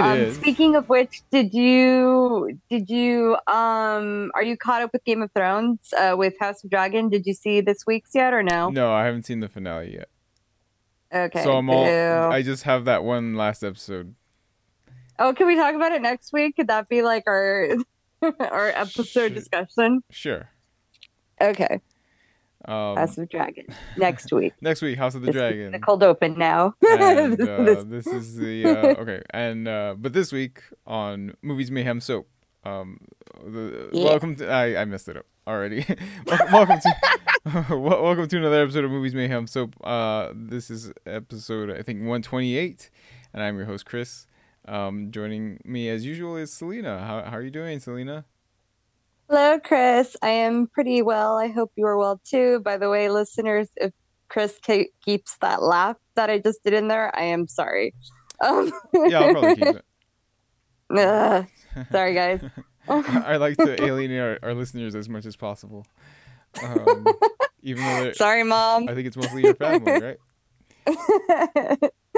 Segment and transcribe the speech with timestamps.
[0.00, 0.32] Um.
[0.32, 5.30] Speaking of which, did you did you um are you caught up with Game of
[5.32, 7.08] Thrones uh, with House of Dragon?
[7.08, 8.70] Did you see this week's yet or no?
[8.70, 10.08] No, I haven't seen the finale yet.
[11.14, 11.42] Okay.
[11.42, 11.84] so I'm all.
[11.84, 14.14] I just have that one last episode.
[15.18, 16.56] Oh, can we talk about it next week?
[16.56, 17.68] Could that be like our
[18.22, 19.28] our episode Sure.
[19.30, 20.02] discussion?
[20.10, 20.48] Sure.
[21.40, 21.80] Okay.
[22.64, 24.52] Um, House of the Dragon next week.
[24.60, 25.72] next week, House of the This Dragon.
[25.72, 26.74] the cold open now.
[26.88, 32.00] and uh, This- is the uh, okay and uh, but this week on movies mayhem
[32.00, 32.28] soap
[32.64, 32.98] um
[33.44, 34.04] the, Yeah.
[34.04, 35.86] welcome to I, I messed it up already
[36.26, 41.70] welcome, welcome to welcome to another episode of movies mayhem soap uh this is episode
[41.70, 42.90] i think 128
[43.32, 44.26] and i'm your host chris
[44.66, 48.24] um joining me as usual is selena how, how are you doing selena
[49.28, 50.16] Hello, Chris.
[50.22, 51.36] I am pretty well.
[51.36, 52.60] I hope you are well too.
[52.60, 53.92] By the way, listeners, if
[54.30, 57.94] Chris ke- keeps that laugh that I just did in there, I am sorry.
[58.42, 59.84] Um, yeah i'll probably keep it
[60.96, 61.46] Ugh.
[61.90, 62.40] sorry, guys.
[62.88, 65.84] i like to alienate our, our listeners as much as possible
[66.62, 67.04] um,
[67.62, 68.88] even though sorry, mom.
[68.88, 70.18] I think it's mostly your family, right?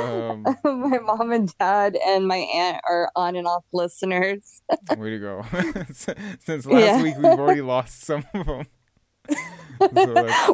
[0.01, 0.43] Um,
[0.91, 4.62] my mom and dad and my aunt are on and off listeners.
[4.97, 5.42] way to go!
[5.92, 7.03] Since last Yeah.
[7.03, 8.67] week, we've already lost some of them.
[9.81, 9.87] So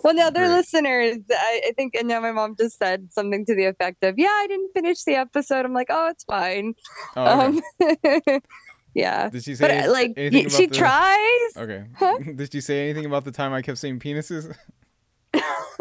[0.05, 0.48] well, the other great.
[0.50, 4.14] listeners, I, I think, and now my mom just said something to the effect of,
[4.19, 6.75] "Yeah, I didn't finish the episode." I'm like, "Oh, it's fine."
[7.16, 8.20] Oh, okay.
[8.34, 8.41] Um,
[8.94, 11.56] yeah, Did she say but any- uh, like anything y- she the- tries.
[11.56, 11.84] Okay.
[11.97, 12.19] Huh?
[12.36, 14.55] Did she say anything about the time I kept saying penises?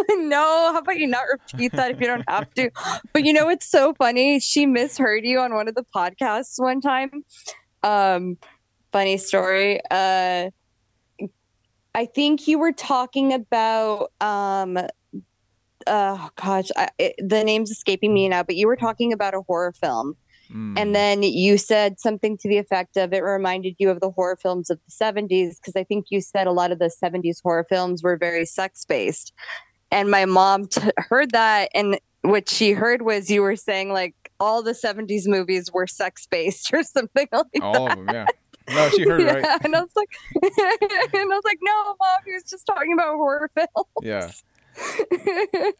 [0.28, 2.70] no, how about you not repeat that if you don't have to?
[3.14, 4.40] But you know it's so funny?
[4.40, 7.24] She misheard you on one of the podcasts one time.
[7.84, 8.38] Um,
[8.92, 9.80] funny story.
[9.90, 10.50] Uh,
[11.94, 14.78] I think you were talking about um,
[15.88, 18.44] oh gosh, I, it, the name's escaping me now.
[18.44, 20.16] But you were talking about a horror film,
[20.52, 20.80] Mm.
[20.80, 24.38] and then you said something to the effect of it reminded you of the horror
[24.40, 27.66] films of the 70s because I think you said a lot of the 70s horror
[27.68, 29.34] films were very sex based.
[29.96, 34.14] And my mom t- heard that and what she heard was you were saying like
[34.42, 37.62] all the 70s movies were sex based or something like that.
[37.62, 38.26] all yeah.
[38.70, 39.34] No, she heard yeah.
[39.34, 39.60] right.
[39.64, 40.10] And I was like
[40.44, 43.88] and I was like, no, mom, he was just talking about horror films.
[44.02, 44.32] Yeah,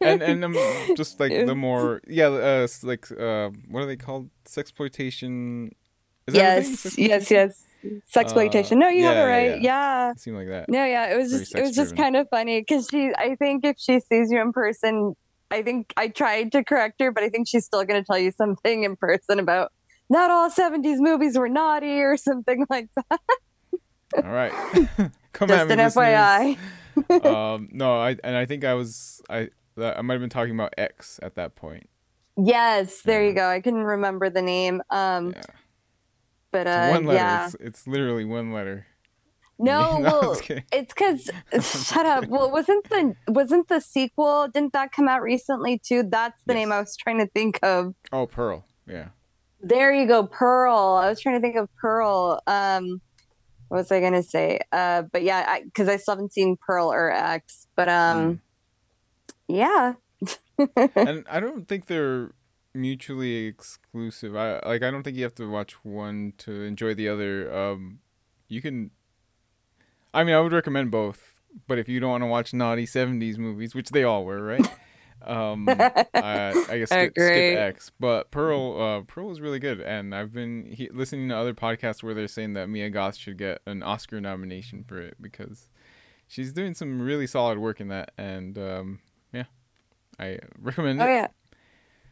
[0.00, 0.54] and and um,
[0.96, 4.30] just like the more yeah, uh, like uh, what are they called?
[4.46, 5.72] Sexploitation.
[6.26, 7.06] Is that yes, thing?
[7.06, 8.32] yes, yes, yes.
[8.32, 8.76] Sexploitation.
[8.78, 9.60] no, you have yeah, it yeah, right.
[9.62, 10.10] yeah.
[10.12, 10.68] It seemed like that.
[10.68, 13.10] No, yeah, it was Very just it was just kind of funny because she.
[13.16, 15.14] I think if she sees you in person,
[15.50, 18.18] I think I tried to correct her, but I think she's still going to tell
[18.18, 19.72] you something in person about
[20.10, 23.20] not all '70s movies were naughty or something like that.
[24.16, 24.52] All right.
[25.32, 25.94] Come Just at me, an listeners.
[25.94, 27.24] FYI.
[27.54, 30.72] um, no, I and I think I was I I might have been talking about
[30.78, 31.88] X at that point.
[32.38, 33.28] Yes, there Yeah.
[33.28, 33.48] you go.
[33.48, 34.82] I couldn't remember the name.
[34.90, 35.42] Um, Yeah.
[36.56, 37.16] But It's uh, one letter.
[37.18, 37.44] yeah.
[37.46, 38.86] It's, it's literally one letter.
[39.58, 40.38] No, I'm well,
[40.72, 41.30] it's because
[41.86, 42.26] shut up.
[42.28, 44.48] Well, wasn't the wasn't the sequel?
[44.48, 46.02] Didn't that come out recently too?
[46.02, 47.94] That's the name I was trying to think of.
[48.12, 48.64] Oh, Pearl.
[48.86, 49.08] Yeah.
[49.60, 51.00] There you go, Pearl.
[51.02, 52.40] I was trying to think of Pearl.
[52.46, 53.00] Um,
[53.68, 54.60] what was I gonna say?
[54.72, 57.66] Uh, but yeah, because I, still haven't seen Pearl or X.
[57.76, 58.40] But um,
[59.48, 59.94] yeah.
[60.76, 62.30] and I don't think they're
[62.76, 64.36] mutually exclusive.
[64.36, 67.52] I like I don't think you have to watch one to enjoy the other.
[67.54, 68.00] Um,
[68.48, 68.90] you can.
[70.14, 71.34] I mean, I would recommend both,
[71.66, 74.68] but if you don't want to watch naughty '70s movies, which they all were, right?
[75.22, 75.68] Um,
[76.14, 80.32] I, I guess skip, skip X, but Pearl, uh, Pearl was really good, and I've
[80.32, 83.82] been he- listening to other podcasts where they're saying that Mia Goth should get an
[83.82, 85.68] Oscar nomination for it because
[86.28, 89.00] she's doing some really solid work in that, and um,
[89.32, 89.44] yeah,
[90.20, 91.08] I recommend Oh it.
[91.08, 91.26] yeah.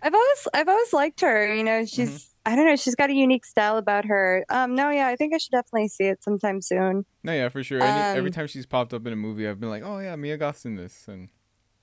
[0.04, 1.52] I've always I've always liked her.
[1.54, 4.44] You know, she's I don't know, she's got a unique style about her.
[4.50, 7.06] Um, no, yeah, I think I should definitely see it sometime soon.
[7.22, 7.82] No, yeah, for sure.
[7.82, 10.14] Any, every Um, time she's popped up in a movie, I've been like, oh yeah,
[10.16, 11.30] Mia Goth's in this, and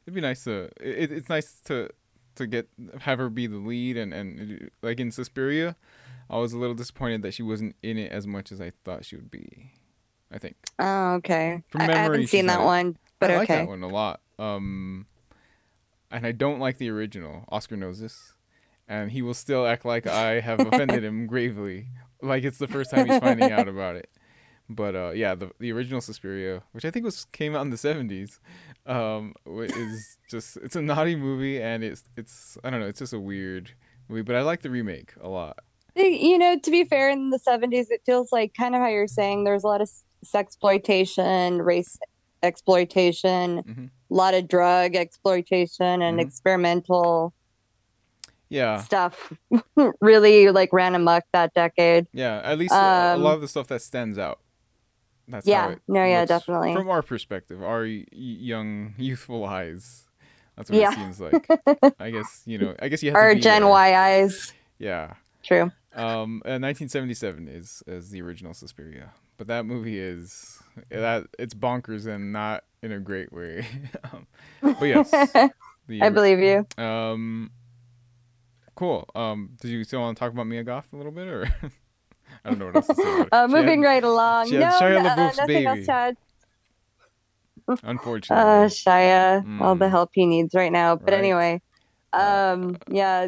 [0.06, 0.69] it'd be nice to.
[0.79, 1.89] It, it's nice to
[2.35, 2.69] to get
[3.00, 5.75] have her be the lead, and and like in Suspiria,
[6.29, 9.03] I was a little disappointed that she wasn't in it as much as I thought
[9.03, 9.71] she would be.
[10.31, 11.63] I think Oh, okay.
[11.69, 13.62] From I, I memory, haven't seen that one, but I like okay.
[13.62, 14.21] that one a lot.
[14.39, 15.07] Um,
[16.11, 17.45] and I don't like the original.
[17.49, 18.33] Oscar knows this,
[18.87, 21.87] and he will still act like I have offended him gravely,
[22.21, 24.09] like it's the first time he's finding out about it.
[24.69, 27.77] But uh, yeah, the the original Suspiria, which I think was came out in the
[27.77, 28.39] seventies,
[28.85, 33.13] um, is just it's a naughty movie, and it's it's I don't know, it's just
[33.13, 33.71] a weird
[34.07, 34.21] movie.
[34.21, 35.59] But I like the remake a lot.
[35.95, 39.07] You know, to be fair, in the 70s, it feels like kind of how you're
[39.07, 39.89] saying there's a lot of
[40.25, 41.97] sexploitation, race
[42.43, 43.89] exploitation, Mhm.
[44.09, 46.21] a lot of drug exploitation, and Mhm.
[46.21, 47.33] experimental
[48.49, 49.31] Yeah, stuff
[50.01, 52.07] really like ran amok that decade.
[52.13, 52.41] yeah.
[52.43, 54.39] At least uh, a Um, lot of the stuff that stands out.
[55.27, 56.73] That's Yeah, no, yeah, definitely.
[56.73, 60.03] From our perspective, our y- young, youthful eyes.
[60.57, 60.91] That's what Yeah.
[60.91, 61.47] it seems like.
[61.99, 62.75] I guess you know.
[62.79, 63.71] I guess you have Or to be Our Gen there.
[63.71, 64.53] Y eyes.
[64.79, 65.13] Yeah.
[65.44, 65.71] True.
[65.94, 72.07] Um, uh, 1977 is is the original Suspiria, but that movie is that it's bonkers
[72.07, 73.65] and not in a great way.
[74.13, 74.27] um,
[74.62, 75.12] but yes,
[75.88, 76.65] the, I believe you.
[76.83, 77.51] Um,
[78.75, 79.07] cool.
[79.15, 81.45] Um, did you still want to talk about Mia Goth a little bit, or
[82.45, 83.01] I don't know what else to say.
[83.03, 83.33] About it.
[83.33, 84.50] Uh, moving had- right along.
[84.51, 85.85] No, no, uh, nothing else baby.
[85.85, 86.18] to add.
[87.83, 89.89] Unfortunately, Uh, Shia, all the Mm.
[89.91, 90.95] help he needs right now.
[90.95, 91.19] But Right.
[91.19, 91.62] anyway,
[92.12, 93.27] um, yeah.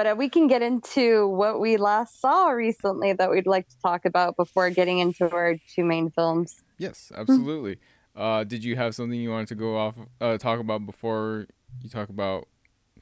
[0.00, 3.78] But uh, we can get into what we last saw recently that we'd like to
[3.82, 6.62] talk about before getting into our two main films.
[6.78, 7.76] yes, absolutely.
[8.16, 11.48] Uh, did you have something you wanted to go off uh, talk about before
[11.82, 12.48] you talk about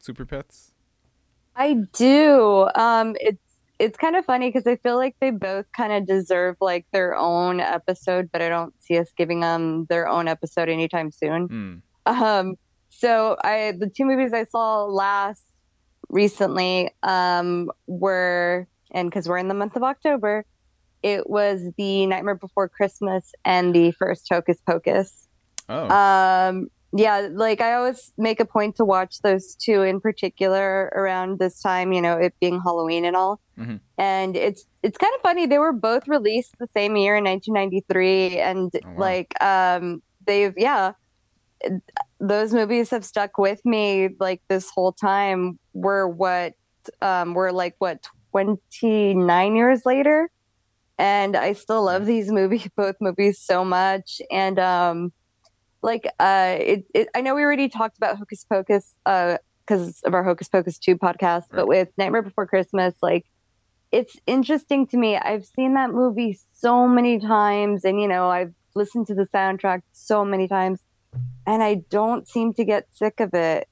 [0.00, 0.72] Super Pets?
[1.54, 2.68] I do.
[2.74, 3.44] Um, it's
[3.78, 7.14] it's kind of funny because I feel like they both kind of deserve like their
[7.14, 11.46] own episode, but I don't see us giving them their own episode anytime soon.
[12.06, 12.22] Hmm.
[12.24, 12.56] Um,
[12.90, 15.44] so I the two movies I saw last
[16.08, 20.44] recently um were and because we're in the month of October,
[21.02, 25.28] it was the Nightmare Before Christmas and the first Hocus Pocus.
[25.68, 30.90] Oh, Um, yeah, like I always make a point to watch those two in particular
[30.96, 33.40] around this time, you know, it being Halloween and all.
[33.58, 33.80] Mhm.
[33.98, 35.44] And it's it's kind of funny.
[35.44, 38.94] They were both released the same year in 1993, and Oh, wow.
[38.96, 40.92] like um, they've yeah,
[42.20, 45.58] those movies have stuck with me like this whole time.
[45.72, 46.54] We're what
[47.02, 50.30] um, we're like what 29 years later,
[50.98, 54.20] and I still love these movies, both movies, so much.
[54.30, 55.12] And um,
[55.82, 60.12] like uh it, it i know we already talked about hocus pocus uh because of
[60.14, 61.52] our hocus pocus 2 podcast Right.
[61.52, 63.26] but with nightmare before christmas like
[63.92, 68.52] it's interesting to me i've seen that movie so many times and you know i've
[68.74, 70.80] listened to the soundtrack so many times
[71.48, 73.66] and i don't seem to get sick of it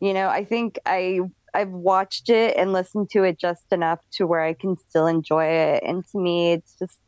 [0.00, 1.20] you know i think i
[1.54, 5.44] i've watched it and listened to it just enough to where i can still enjoy
[5.46, 6.98] it and to me it's just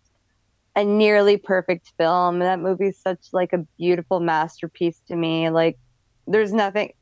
[0.77, 2.39] a nearly perfect film.
[2.39, 5.51] That movie's such like a beautiful masterpiece to me.
[5.51, 5.79] Like
[6.27, 6.93] there's nothing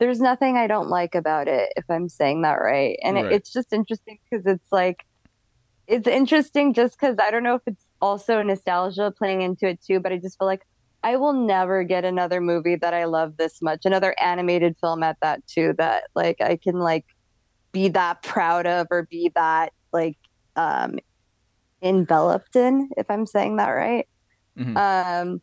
[0.00, 2.98] there's nothing I don't like about it if I'm saying that right.
[3.04, 3.32] And Right.
[3.32, 5.04] it, it's just interesting because it's like
[5.88, 10.00] it's interesting just because I don't know if it's also nostalgia playing into it too,
[10.00, 10.62] but I just feel like
[11.02, 15.16] I will never get another movie that I love this much, another animated film at
[15.22, 17.06] that too, that like I can like
[17.72, 20.18] be that proud of or be that like
[20.56, 20.98] um
[21.82, 24.08] enveloped in, if I'm saying that right.
[24.58, 24.76] Mhm.
[24.76, 25.42] Um,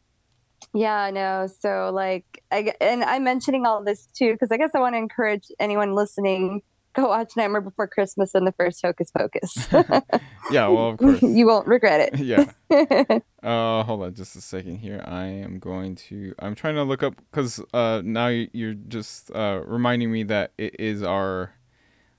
[0.73, 1.47] yeah, no.
[1.61, 4.99] So like, I and I'm mentioning all this too because I guess I want to
[4.99, 6.61] encourage anyone listening
[6.95, 9.67] go watch Nightmare Before Christmas and the first Hocus Pocus.
[10.51, 10.67] yeah.
[10.67, 11.21] Well, of course.
[11.21, 12.19] you won't regret it.
[12.19, 12.45] yeah.
[13.45, 15.03] Uh, hold on just a second here.
[15.05, 16.33] I am going to.
[16.39, 20.51] I'm trying to look up because uh now you- you're just uh reminding me that
[20.57, 21.53] it is our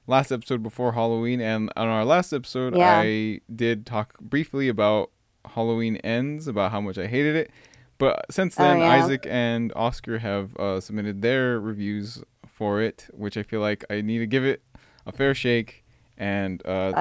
[0.07, 3.01] last episode before Halloween, and on our last episode, Yeah.
[3.05, 5.11] I did talk briefly about
[5.45, 7.51] Halloween Ends, about how much I hated it.
[7.99, 8.91] But since Oh, then, yeah.
[9.03, 14.01] Isaac and Oscar have uh, submitted their reviews for it, which I feel like I
[14.01, 14.63] need to give it
[15.07, 15.85] a fair shake
[16.19, 16.93] and uh,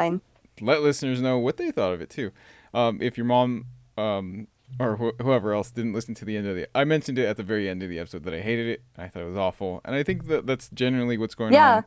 [0.62, 2.32] let listeners know what they thought of it too.
[2.74, 3.66] Um, if your mom
[3.98, 4.48] um,
[4.80, 7.38] or wh- whoever else didn't listen to the end of the, I mentioned it at
[7.38, 8.84] the very end of the episode that I hated it.
[8.98, 11.78] I thought it was awful, and I think that that's generally what's going Yeah.
[11.78, 11.86] on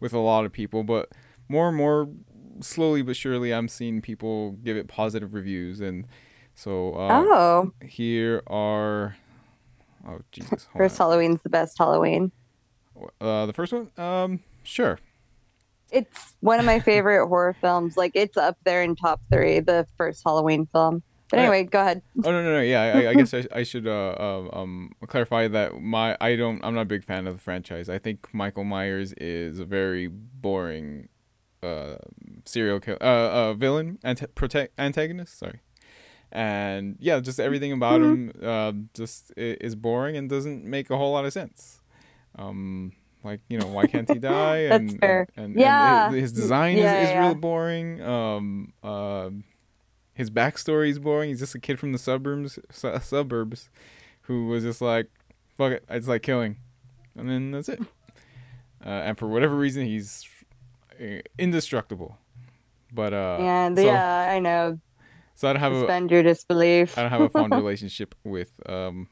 [0.00, 0.82] with a lot of people.
[0.84, 1.10] But
[1.48, 2.08] more and more,
[2.60, 6.06] slowly but surely, I'm seeing people give it positive reviews, and
[6.54, 9.16] so uh, oh, here are.
[10.08, 10.66] Oh Jesus!
[10.76, 12.32] first Halloween's the best Halloween.
[13.20, 13.90] Uh, the first one.
[13.98, 14.98] Um, sure.
[15.92, 17.96] It's one of my favorite horror films.
[17.96, 19.60] Like it's up there in top three.
[19.60, 21.02] The first Halloween film.
[21.30, 22.02] But anyway, go ahead.
[22.24, 25.48] Oh no no no yeah I, I guess I, I should uh, uh um clarify
[25.48, 27.88] that my I don't I'm not a big fan of the franchise.
[27.88, 31.08] I think Michael Myers is a very boring
[31.62, 31.96] uh
[32.44, 35.60] serial kill uh, uh villain anta- protect antagonist sorry
[36.32, 41.12] and yeah just everything about him uh just is boring and doesn't make a whole
[41.12, 41.80] lot of sense
[42.36, 42.92] um
[43.24, 45.26] like you know why can't he die That's and, fair.
[45.36, 46.10] and, and, Yeah.
[46.10, 47.20] his, his design Yeah, is, is yeah.
[47.20, 49.44] really boring um um
[50.14, 51.30] his backstory is boring.
[51.30, 53.70] He's just a kid from the suburbs, su- suburbs,
[54.22, 55.08] who was just like,
[55.56, 56.56] "Fuck it, I just like killing,"
[57.16, 57.80] and then that's it.
[58.84, 60.28] Uh, and for whatever reason, he's
[61.00, 62.18] uh, indestructible.
[62.92, 64.78] But uh, and so, yeah, I know.
[65.34, 66.98] so I don't have a Suspend your disbelief.
[66.98, 69.08] I don't have a fond relationship with um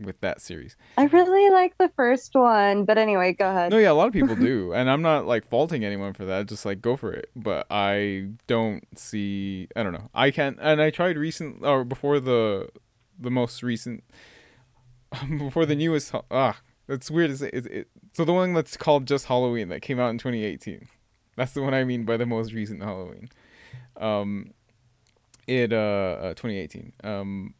[0.00, 0.76] with that series.
[0.96, 3.70] I really like the first one, but anyway, go ahead.
[3.70, 6.46] No, yeah, a lot of people do, and I'm not like faulting anyone for that.
[6.46, 9.68] Just like go for it, but I don't see.
[9.76, 10.10] I don't know.
[10.14, 12.68] I can't, and I tried recent or before the
[13.18, 14.04] the most recent
[15.38, 16.12] before the newest.
[16.30, 17.50] Ah, that's weird to say.
[17.52, 20.88] It, it, so the one that's called just Halloween that came out in 2018.
[21.36, 23.30] That's the one I mean by the most recent Halloween.
[23.96, 24.52] Um,
[25.46, 25.76] it uh,
[26.20, 26.92] uh 2018.
[27.04, 27.54] Um,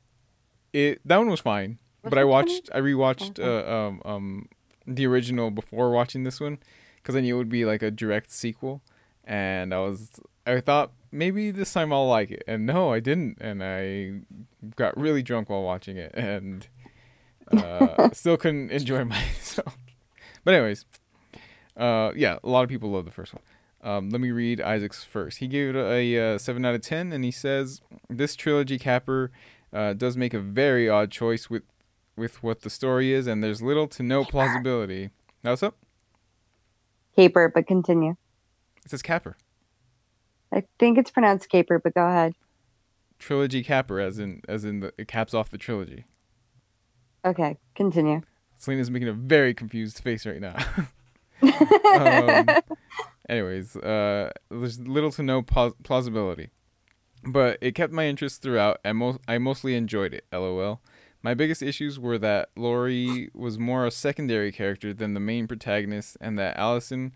[0.73, 4.49] it that one was fine, but I watched I rewatched uh, um um
[4.87, 6.59] the original before watching this one
[6.97, 8.83] because I knew it would be like a direct sequel,
[9.25, 13.39] and I was I thought maybe this time I'll like it, and no, I didn't,
[13.41, 14.21] and I
[14.77, 16.67] got really drunk while watching it, and
[17.53, 19.77] uh, still couldn't enjoy myself.
[20.45, 20.85] But anyways,
[21.77, 23.43] uh, yeah, a lot of people love the first one.
[23.85, 25.39] Um, let me read Isaac's first.
[25.39, 29.31] He gave it a, uh, seven out of ten, and he says this trilogy capper
[29.73, 31.63] uh, does make a very odd choice with
[32.17, 35.11] with what the story is, and there's little to no plausibility.
[35.43, 35.77] Now what's up?
[37.17, 38.17] Caper, but continue.
[38.85, 39.37] It says capper.
[40.53, 42.35] I think it's pronounced caper, but go ahead.
[43.19, 46.05] Trilogy capper, as in as in the, it caps off the trilogy.
[47.25, 48.23] Okay, continue.
[48.59, 50.57] Selena's making a very confused face right now.
[51.43, 52.47] um,
[53.29, 56.51] anyways, uh, there's little to no pos- plausibility,
[57.25, 60.27] but it kept my interest throughout, and mo- I mostly enjoyed it.
[60.33, 60.81] LOL.
[61.23, 66.17] My biggest issues were that Laurie was more a secondary character than the main protagonist,
[66.21, 67.13] and that Allison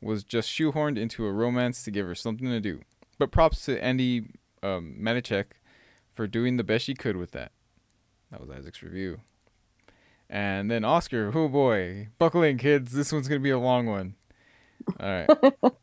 [0.00, 2.80] was just shoehorned into a romance to give her something to do.
[3.18, 4.30] But props to Andi
[4.62, 5.46] um, Matichak
[6.10, 7.52] for doing the best she could with that.
[8.30, 9.20] That was Isaac's review.
[10.30, 12.92] And then Oscar, oh boy, buckle in, kids.
[12.92, 14.14] This one's gonna be a long one.
[14.98, 15.28] All right.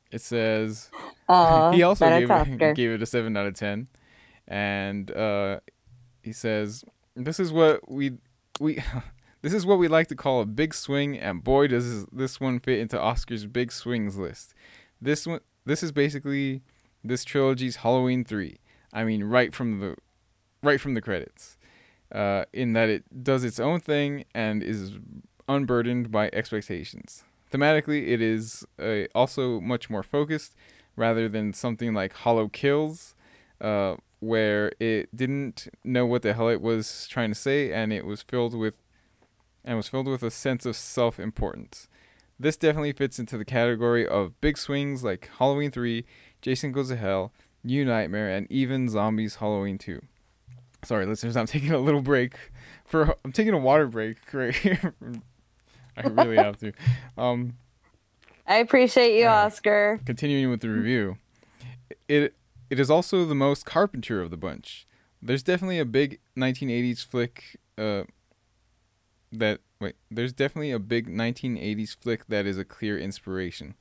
[0.12, 0.90] it says
[1.28, 3.88] Uh, he also gave it, gave it a seven out of ten,
[4.48, 5.60] and uh,
[6.24, 6.86] he says
[7.26, 8.14] this is what we
[8.60, 8.82] we
[9.42, 12.60] this is what we like to call a big swing, and boy does this one
[12.60, 14.54] fit into Oscar's big swings list.
[15.02, 16.62] This one this is basically
[17.04, 18.58] this trilogy's Halloween three.
[18.94, 19.96] I mean, right from the
[20.64, 21.58] right from the credits.
[22.10, 24.94] Uh, in that it does its own thing and is
[25.50, 27.26] unburdened by expectations.
[27.52, 30.56] Thematically, it is uh, also much more focused
[30.96, 33.14] rather than something like Halloween Kills,
[33.60, 38.06] uh, where it didn't know what the hell it was trying to say, and it
[38.06, 38.76] was filled with
[39.64, 41.90] and was filled with a sense of self-importance.
[42.40, 46.06] This definitely fits into the category of big swings like Halloween 3,
[46.42, 47.34] Jason Goes to Hell,
[47.64, 50.02] New Nightmare, and even Zombie's Halloween 2.
[50.86, 52.52] Sorry, listeners, I'm taking a little break
[52.86, 54.94] for I'm taking a water break right here.
[55.98, 56.72] I really have to.
[57.18, 57.56] Um,
[58.48, 59.46] I appreciate you, Yeah.
[59.46, 60.00] Oscar.
[60.06, 61.18] continuing with the review,
[62.08, 62.36] it
[62.70, 64.86] it is also the most Carpenter of the bunch.
[65.22, 67.60] There's definitely a big 1980s flick.
[67.78, 68.04] Uh,
[69.32, 73.76] that wait, there's definitely a big 1980s flick that is a clear inspiration.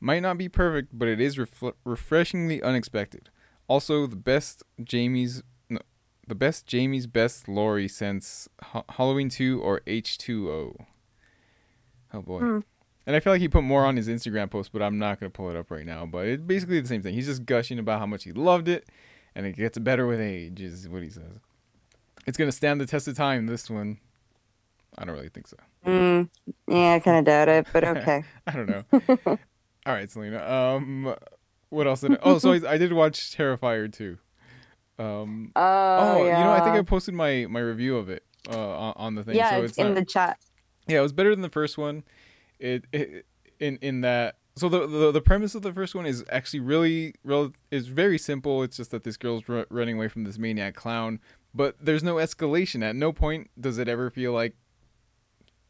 [0.00, 3.30] Might not be perfect, but it is refl- refreshingly unexpected.
[3.66, 5.80] Also, the best Jamie's no,
[6.26, 10.86] the best Jamie's best Laurie since Ha- Halloween 2 or H2O.
[12.14, 12.38] Oh boy.
[12.40, 12.58] Hmm.
[13.08, 15.30] And I feel like he put more on his Instagram post, but I'm not gonna
[15.30, 16.04] pull it up right now.
[16.04, 17.14] But it's basically the same thing.
[17.14, 18.86] He's just gushing about how much he loved it,
[19.34, 21.40] and it gets better with age, is what he says.
[22.26, 23.46] It's gonna stand the test of time.
[23.46, 23.96] This one,
[24.98, 25.56] I don't really think so.
[25.86, 26.28] Mm,
[26.66, 28.24] yeah, I kind of doubt it, but okay.
[28.46, 28.84] I don't know.
[29.86, 30.46] All right, Selena.
[30.46, 31.14] Um,
[31.70, 32.12] what else did?
[32.12, 34.18] I, oh, so I, I did watch Terrifier 2.
[34.98, 36.38] Um, Oh, oh, yeah.
[36.38, 39.24] you know, I think I posted my my review of it uh on, on the
[39.24, 39.36] thing.
[39.36, 40.38] yeah, so it's, it's in not- the chat.
[40.86, 42.02] Yeah, it was better than the first one.
[42.58, 43.26] It, it
[43.60, 47.14] in in that so the, the the premise of the first one is actually really
[47.24, 48.62] real is very simple.
[48.62, 51.20] It's just that this girl's ru- running away from this maniac clown,
[51.54, 52.82] but there's no escalation.
[52.82, 54.54] At no point does it ever feel like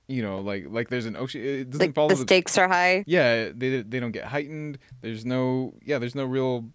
[0.07, 1.43] you know, like like there's an ocean.
[1.43, 3.05] It doesn't Like follow the the stakes are high.
[3.07, 6.71] yeah they they don't get heightened there's no yeah there's no real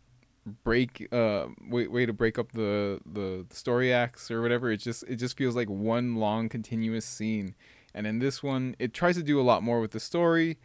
[0.63, 4.77] break uh way, way to break up the, the the story acts or whatever it
[4.77, 7.55] just it just feels like one long continuous scene
[7.93, 10.57] and in this one it tries to do a lot more with the story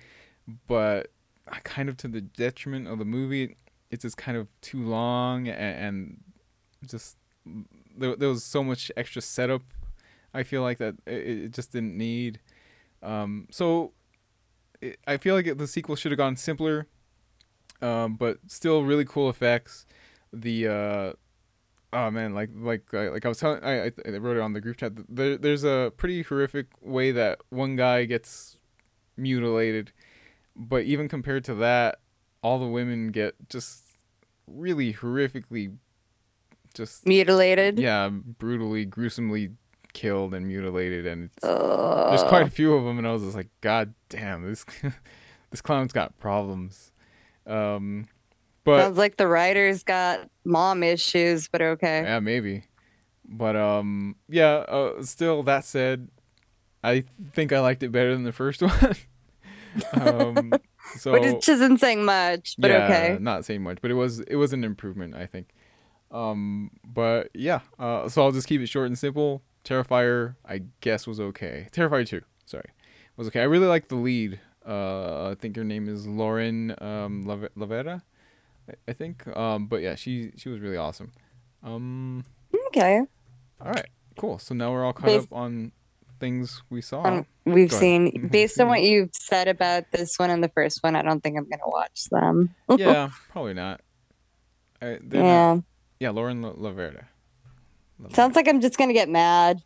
[0.66, 1.08] but
[1.64, 3.56] kind of to the detriment of the movie
[3.90, 6.20] it's just kind of too long and, and
[6.86, 7.16] just
[7.96, 9.62] there, there was so much extra setup
[10.34, 12.40] i feel like that it, it just didn't need
[13.02, 13.92] um so
[14.80, 16.86] it, I feel like the sequel should have gone simpler,
[17.82, 19.86] um, but still really cool effects.
[20.32, 21.12] The uh,
[21.92, 24.52] oh man, like like I- like I was telling, I, I I wrote it on
[24.52, 24.92] the group chat.
[25.08, 28.58] There, there's a pretty horrific way that one guy gets
[29.16, 29.92] mutilated,
[30.56, 32.00] but even compared to that,
[32.42, 33.82] all the women get just
[34.46, 35.76] really horrifically,
[36.74, 37.78] just Mutilated.
[37.78, 39.50] yeah, brutally, gruesomely
[39.92, 43.36] killed and mutilated, and it's, there's quite a few of them, and I was just
[43.36, 44.64] like, God damn, this
[45.50, 46.92] this clown's got problems.
[47.46, 48.06] Um,
[48.64, 52.02] but Sounds like the writers got mom issues, but okay.
[52.02, 52.64] yeah, maybe.
[53.24, 54.56] But um, yeah.
[54.56, 56.08] Uh, still, that said,
[56.82, 58.94] I think I liked it better than the first one.
[59.92, 60.52] um,
[60.96, 63.18] so Which isn't saying much, but yeah, okay.
[63.20, 65.50] not saying much, but it was it was an improvement, I think.
[66.10, 69.42] Um, but yeah, uh, so I'll just keep it short and simple.
[69.64, 71.68] Terrifier, I guess, was okay.
[71.72, 72.70] Terrifier two, sorry,
[73.16, 73.40] was okay.
[73.40, 74.40] I really like the lead.
[74.66, 78.02] Uh, I think her name is Lauren um Lave- Lavera,
[78.68, 79.26] I, I think.
[79.36, 81.12] Um, but yeah, she she was really awesome.
[81.62, 82.24] Um,
[82.68, 83.00] Okay.
[83.60, 83.86] all right,
[84.18, 84.38] cool.
[84.38, 85.72] So now we're all caught Based- up on
[86.20, 87.02] things we saw.
[87.04, 87.80] Um, we've Go ahead.
[87.80, 91.20] seen, based on what you've said about this one and the first one, I don't
[91.22, 92.54] think I'm going to watch them.
[92.78, 93.80] yeah, probably not.
[94.82, 95.60] I, they're not- Yeah.
[96.00, 97.04] yeah, Lauren La- Lavera.
[98.12, 99.62] Sounds like I'm just going to get mad.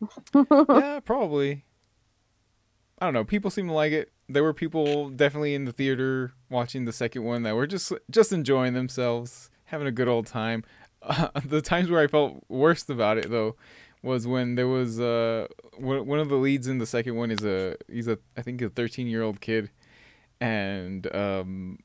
[0.34, 1.64] yeah, probably.
[2.98, 3.24] I don't know.
[3.24, 4.10] People seem to like it.
[4.28, 8.32] There were people definitely in the theater watching the second one that were just just
[8.32, 10.64] enjoying themselves, having a good old time.
[11.02, 13.56] Uh, the times where I felt worst about it though
[14.02, 15.46] was when there was uh
[15.78, 18.68] one of the leads in the second one is a he's a I think a
[18.68, 19.70] 13 year old kid,
[20.40, 21.78] and um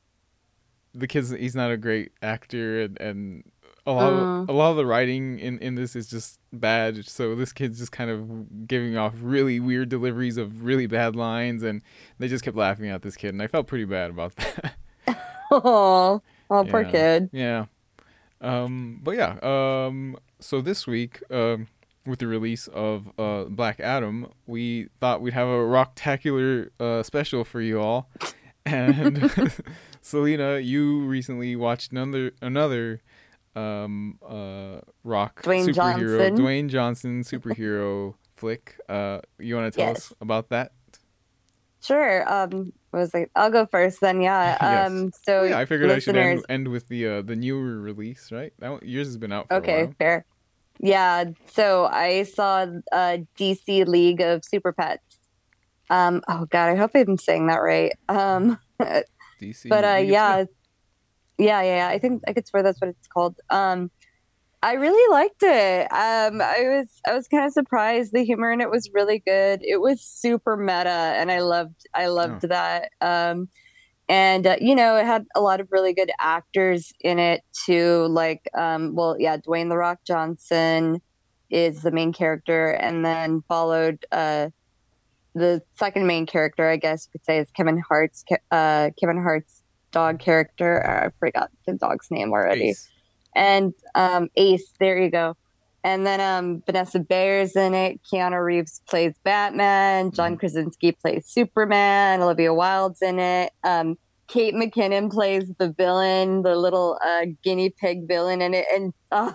[0.94, 3.44] the kid's he's not a great actor and and
[3.90, 7.06] a lot of, a lot of the writing in in this is just bad.
[7.06, 11.64] So this kid's just kind of giving off really weird deliveries of really bad lines
[11.64, 11.82] and
[12.20, 14.76] they just kept laughing at this kid and I felt pretty bad about that.
[15.52, 17.30] Oh, oh poor kid.
[17.34, 17.66] yeah.
[18.40, 21.68] Um but yeah um so this week um
[22.06, 27.44] with the release of uh Black Adam we thought we'd have a rocktacular uh special
[27.44, 28.10] for you all.
[28.64, 29.32] And
[30.02, 33.02] Selena you recently watched another another
[33.60, 36.38] um uh rock Dwayne superhero Johnson.
[36.46, 40.72] Dwayne Johnson superhero flick uh you want to tell us about that
[41.82, 42.30] Sure.
[42.30, 43.32] Um, what was it?
[43.38, 44.22] I'll go first then.
[44.22, 44.58] Yeah.
[44.62, 44.92] Yes.
[44.92, 48.32] Um, so yeah I figured I should end, end with the uh the newer release
[48.34, 50.26] right that one, yours has been out for a Okay, fair.
[50.82, 55.18] Yeah, so I saw uh DC League of Super Pets.
[55.90, 57.94] Um oh god, I hope I'm saying that right.
[58.10, 58.60] Um
[59.42, 60.46] DC but uh League of- yeah.
[61.40, 61.88] Yeah, yeah, yeah.
[61.88, 63.38] I think I could swear that's what it's called.
[63.50, 63.92] Um
[64.62, 65.84] I really liked it.
[65.92, 69.62] Um I was I was kind of surprised the humor in it was really good.
[69.64, 72.90] It was super meta and I loved I loved that.
[73.02, 73.50] Um
[74.10, 78.08] and uh, you know it had a lot of really good actors in it too
[78.10, 81.00] like um well yeah dwayne the rock johnson
[81.50, 84.50] is the main character and then followed uh
[85.36, 89.64] the second main character i guess you could say is kevin hart's uh kevin hart's
[89.92, 92.90] dog character uh, i forgot the dog's name already Ace.
[93.36, 94.72] and um, Ace.
[94.80, 95.36] There you go.
[95.84, 98.02] And then um, Vanessa Bayer's in it.
[98.04, 100.12] Keanu Reeves plays Batman.
[100.12, 102.22] John Krasinski plays Superman.
[102.22, 103.54] Olivia Wilde's in it.
[103.64, 103.98] Um,
[104.28, 108.66] Kate McKinnon plays the villain, the little uh, guinea pig villain in it.
[108.74, 109.32] And uh,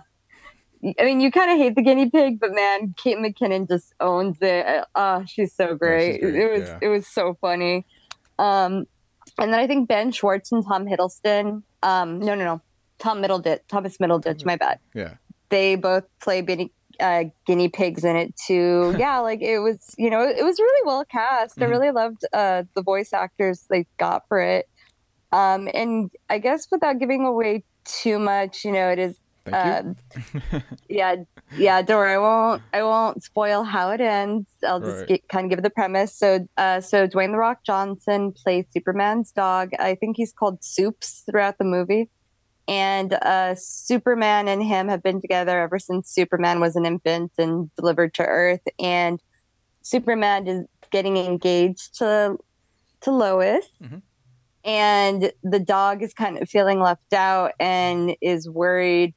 [1.00, 4.36] I mean, you kind of hate the guinea pig, but man, Kate McKinnon just owns
[4.42, 4.84] it.
[4.94, 6.20] Uh, she's so great.
[6.20, 6.78] great, It was yeah.
[6.82, 7.86] it was so funny.
[8.38, 8.84] Um,
[9.38, 11.62] and then I think Ben Schwartz and Tom Hiddleston.
[11.82, 12.60] Um, no, no, no.
[12.98, 14.78] Tom Middleditch, Thomas Middleditch, my bad.
[14.94, 15.14] Yeah.
[15.50, 18.94] They both play guinea, uh, guinea pigs in it too.
[18.98, 21.60] Yeah, like it was, you know, it was really well cast.
[21.60, 21.70] I Mhm.
[21.70, 24.66] really loved uh, the voice actors they got for it.
[25.32, 30.40] Um, and I guess without giving away too much, you know, it is Thank you.
[30.52, 31.16] uh, yeah,
[31.58, 31.82] yeah.
[31.82, 32.62] Don't worry, I won't.
[32.72, 34.48] I won't spoil how it ends.
[34.66, 35.08] I'll just Right.
[35.08, 36.16] get, kind of give the premise.
[36.16, 39.70] So, uh, so Dwayne the Rock Johnson plays Superman's dog.
[39.78, 42.08] I think he's called Soups throughout the movie,
[42.66, 47.70] and uh, Superman and him have been together ever since Superman was an infant and
[47.76, 48.62] delivered to Earth.
[48.78, 49.20] And
[49.82, 52.38] Superman is getting engaged to
[53.02, 53.66] to Lois.
[53.82, 54.00] Mhm.
[54.64, 59.14] And the dog is kind of feeling left out and is worried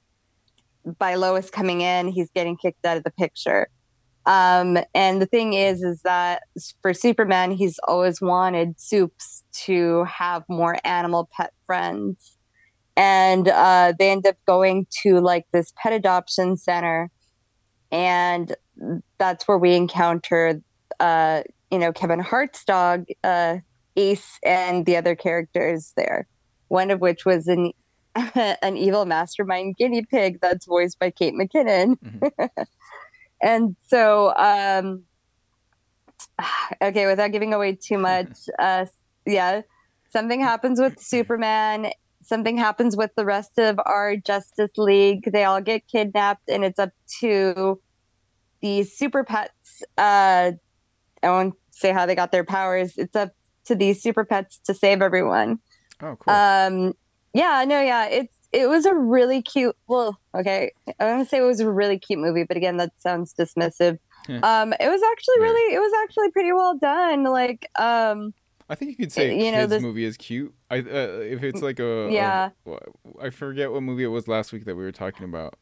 [1.00, 3.67] by Lois coming in, he's getting kicked out of the picture.
[4.26, 6.43] Um, and the thing is, is that
[6.82, 12.36] for Superman, he's always wanted Soups to have more animal pet friends.
[12.97, 17.10] And uh, they end up going to like this pet adoption center.
[17.89, 18.54] And
[19.17, 20.62] that's where we encounter,
[21.00, 23.58] uh, you know, Kevin Hart's dog, uh,
[23.95, 26.28] Ace, and the other characters there.
[26.67, 27.71] One of which was an
[28.62, 31.97] an evil mastermind guinea pig that's voiced by Kate McKinnon.
[33.41, 35.03] and so, um,
[36.82, 38.86] okay, without giving away too much, uh,
[39.25, 39.62] yeah,
[40.10, 41.91] something happens with Superman.
[42.21, 45.32] Something happens with the rest of our Justice League.
[45.32, 47.80] They all get kidnapped, and it's up to
[48.62, 49.84] the super pets.
[49.97, 50.51] Uh,
[51.23, 52.97] I won't say how they got their powers.
[52.97, 53.32] It's up
[53.65, 55.60] to these super pets to save everyone.
[56.01, 56.34] Oh, cool.
[56.34, 56.93] Um,
[57.38, 59.76] yeah, no, yeah, it's it was a really cute.
[59.88, 62.91] Well, okay, I want to say it was a really cute movie, but again, that
[63.00, 64.00] sounds dismissive.
[64.30, 64.39] Yeah.
[64.39, 67.23] um, it was actually really, it was actually pretty well done.
[67.23, 68.34] Like, um,
[68.69, 70.54] I think you could say it, you a know, kids this- movie is cute.
[70.69, 72.50] I uh, if it's like a, a- Yeah.
[73.21, 75.54] I forget what movie it was last week that we were talking about.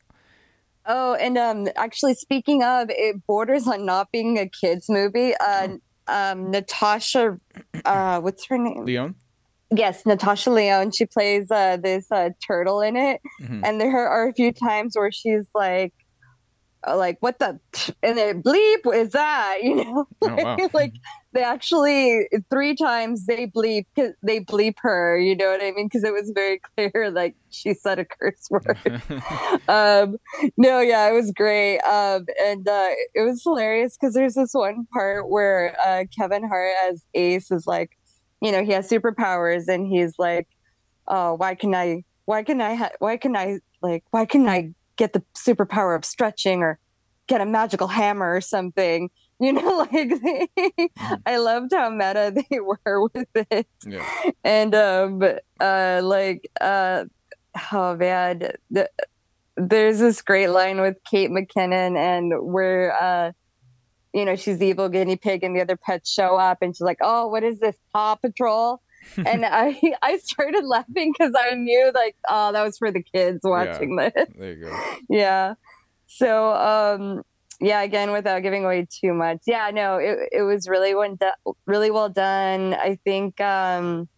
[0.88, 5.34] oh, and um, actually, speaking of, it borders on not being a kids movie.
[5.40, 7.40] Uh, um, Natasha,
[7.86, 8.86] uh, what's her name?
[8.86, 9.16] Lyonne.
[9.72, 10.92] Yes, Natasha Lyonne.
[10.92, 13.62] She plays uh, this uh, turtle in it, Mhm.
[13.64, 15.94] and there are a few times where she's like,
[16.88, 17.60] uh, like what the
[18.04, 20.58] and they bleep is that you know Oh, wow.
[20.74, 20.94] like
[21.34, 25.88] they actually three times they bleep 'cause they bleep her you know what i mean
[25.88, 28.78] because it was very clear like she said a curse word
[29.68, 30.18] um
[30.58, 34.86] no yeah it was great um and uh it was hilarious because there's this one
[34.94, 37.90] part where uh kevin hart as ace is like
[38.42, 40.48] you know he has superpowers and he's like
[41.08, 44.70] oh why can i why can i ha- why can i like why can i
[44.98, 46.80] get the superpower of stretching or
[47.28, 50.80] get a magical hammer or something you know like
[51.26, 54.06] i loved how meta they were with it yeah.
[54.44, 55.22] and um
[55.60, 57.04] uh like uh
[57.74, 58.90] oh man the,
[59.58, 63.32] there's this great line with kate mckinnon and where uh
[64.16, 66.82] you know she's the evil guinea pig and the other pets show up and she's
[66.82, 68.82] like oh what is this paw patrol?
[69.18, 73.42] And i i started laughing because i knew like oh that was for the kids
[73.44, 74.28] watching this.
[74.36, 74.94] There you go.
[75.10, 75.54] yeah.
[76.08, 77.22] So um
[77.62, 79.42] yeah again without giving away too much.
[79.46, 82.74] Yeah no it, it was really one do- really well done.
[82.74, 84.10] I think um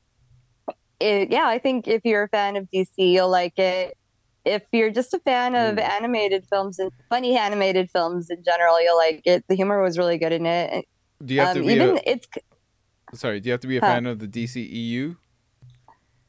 [0.99, 3.95] it, yeah i think if you're a fan of dc you'll like it
[4.47, 5.81] if you're just a fan of Ooh.
[5.81, 10.17] animated films and funny animated films in general you'll like it the humor was really
[10.17, 10.85] good in it
[11.25, 12.27] Do you have to um, be even a, it's
[13.13, 13.39] sorry?
[13.39, 13.87] Do you have to be a Huh.
[13.93, 15.15] fan of the DCEU?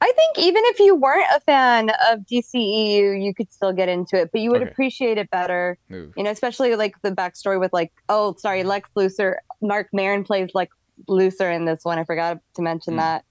[0.00, 4.16] I think even if you weren't a fan of DCEU, you could still get into
[4.16, 4.70] it, but you would Okay.
[4.70, 5.76] appreciate it better.
[5.88, 6.12] No.
[6.16, 9.36] You know, especially like the backstory with like, oh, sorry, Lex Luthor.
[9.60, 10.72] Marc Maron plays Lex
[11.08, 11.98] Luthor in this one.
[11.98, 12.98] I forgot to mention Hmm.
[12.98, 13.24] that.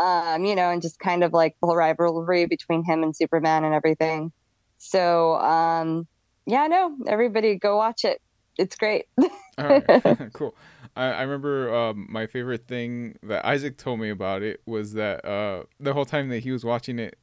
[0.00, 3.64] Um, you know, and just kind of like the whole rivalry between him and Superman
[3.64, 4.32] and everything.
[4.78, 6.06] So, um,
[6.46, 8.22] yeah, no, everybody go watch it.
[8.56, 9.04] It's great.
[9.18, 9.84] All right,
[10.32, 10.56] cool.
[10.96, 15.22] I, I remember um, my favorite thing that Isaac told me about it was that
[15.24, 17.16] uh, the whole time that he was watching it,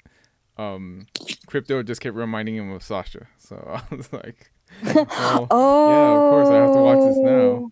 [0.57, 1.07] um,
[1.47, 3.27] Krypto just kept reminding him of Sasha.
[3.37, 3.55] So
[3.91, 4.51] I was like,
[4.83, 7.71] well, Oh, yeah, of course I have to watch this now.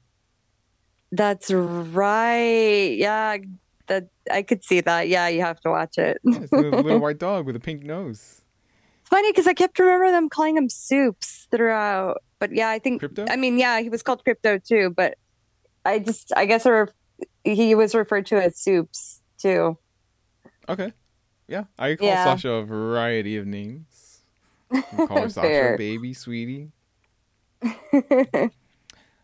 [1.12, 2.96] That's right.
[2.98, 3.38] Yeah,
[3.88, 5.08] that I could see that.
[5.08, 6.20] Yeah, you have to watch it.
[6.24, 8.42] yeah, it's the little white dog with a pink nose.
[9.04, 12.22] Funny because I kept remember them calling him Soups throughout.
[12.40, 13.30] But yeah, I think Krypto?
[13.30, 14.94] I mean, yeah, he was called Krypto too.
[14.96, 15.18] But
[15.86, 16.86] I just, I guess, I
[17.44, 19.78] he was referred to as Soups too.
[20.68, 20.92] Okay.
[21.48, 22.24] Yeah, I call Yeah.
[22.24, 24.22] Sasha a variety of names.
[24.72, 26.72] I call her Sasha, baby, sweetie.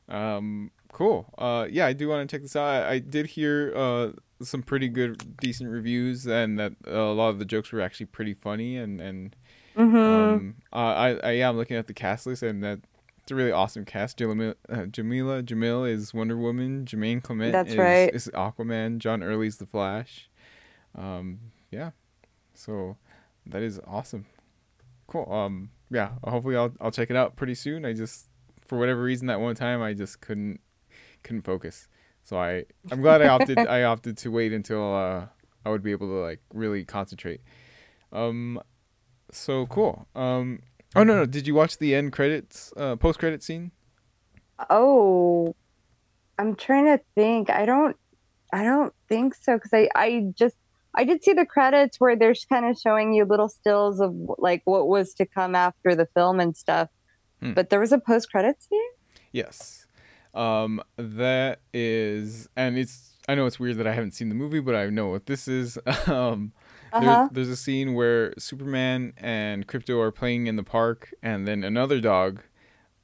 [0.09, 1.33] Um, cool.
[1.37, 2.65] Uh, yeah, I do want to check this out.
[2.83, 4.11] I, I did hear uh
[4.43, 8.07] some pretty good, decent reviews, and that uh, a lot of the jokes were actually
[8.07, 8.77] pretty funny.
[8.77, 9.35] And and
[9.75, 12.79] hmm um, uh, I, I yeah, I'm looking at the cast list, and that
[13.19, 14.17] it's a really awesome cast.
[14.17, 16.85] Jameela, uh, Jameela Jamil is Wonder Woman.
[16.85, 18.13] Jermaine Clement That's is, right.
[18.13, 18.97] is Aquaman.
[18.97, 20.29] John Early's the Flash.
[20.95, 21.91] Um, yeah.
[22.53, 22.97] So
[23.45, 24.25] that is awesome.
[25.07, 25.31] Cool.
[25.31, 26.11] Um, yeah.
[26.23, 27.85] Hopefully, I'll I'll check it out pretty soon.
[27.85, 28.27] I just
[28.65, 30.59] for whatever reason that one time I just couldn't
[31.23, 31.87] couldn't focus.
[32.31, 35.25] So I I'm glad I opted I opted to wait until uh
[35.65, 37.41] I would be able to like really concentrate.
[38.13, 38.61] Um,
[39.31, 40.07] so cool.
[40.15, 40.61] Um,
[40.95, 43.71] oh no no, did you watch the end credits uh post credit scene?
[44.69, 45.55] Oh,
[46.39, 47.49] I'm trying to think.
[47.49, 47.97] I don't,
[48.53, 50.55] I don't think so because I, I just,
[50.95, 54.61] I did see the credits where they're kind of showing you little stills of like
[54.65, 56.89] what was to come after the film and stuff.
[57.41, 57.53] Hmm.
[57.53, 58.79] But there was a post credit scene.
[59.31, 59.80] Yes.
[60.33, 63.09] Um, that is, and it's.
[63.27, 65.47] I know it's weird that I haven't seen the movie, but I know what this
[65.47, 65.77] is.
[66.07, 66.53] Um,
[66.93, 67.29] Uh there- huh.
[67.31, 72.01] there's a scene where Superman and Krypto are playing in the park, and then another
[72.01, 72.41] dog,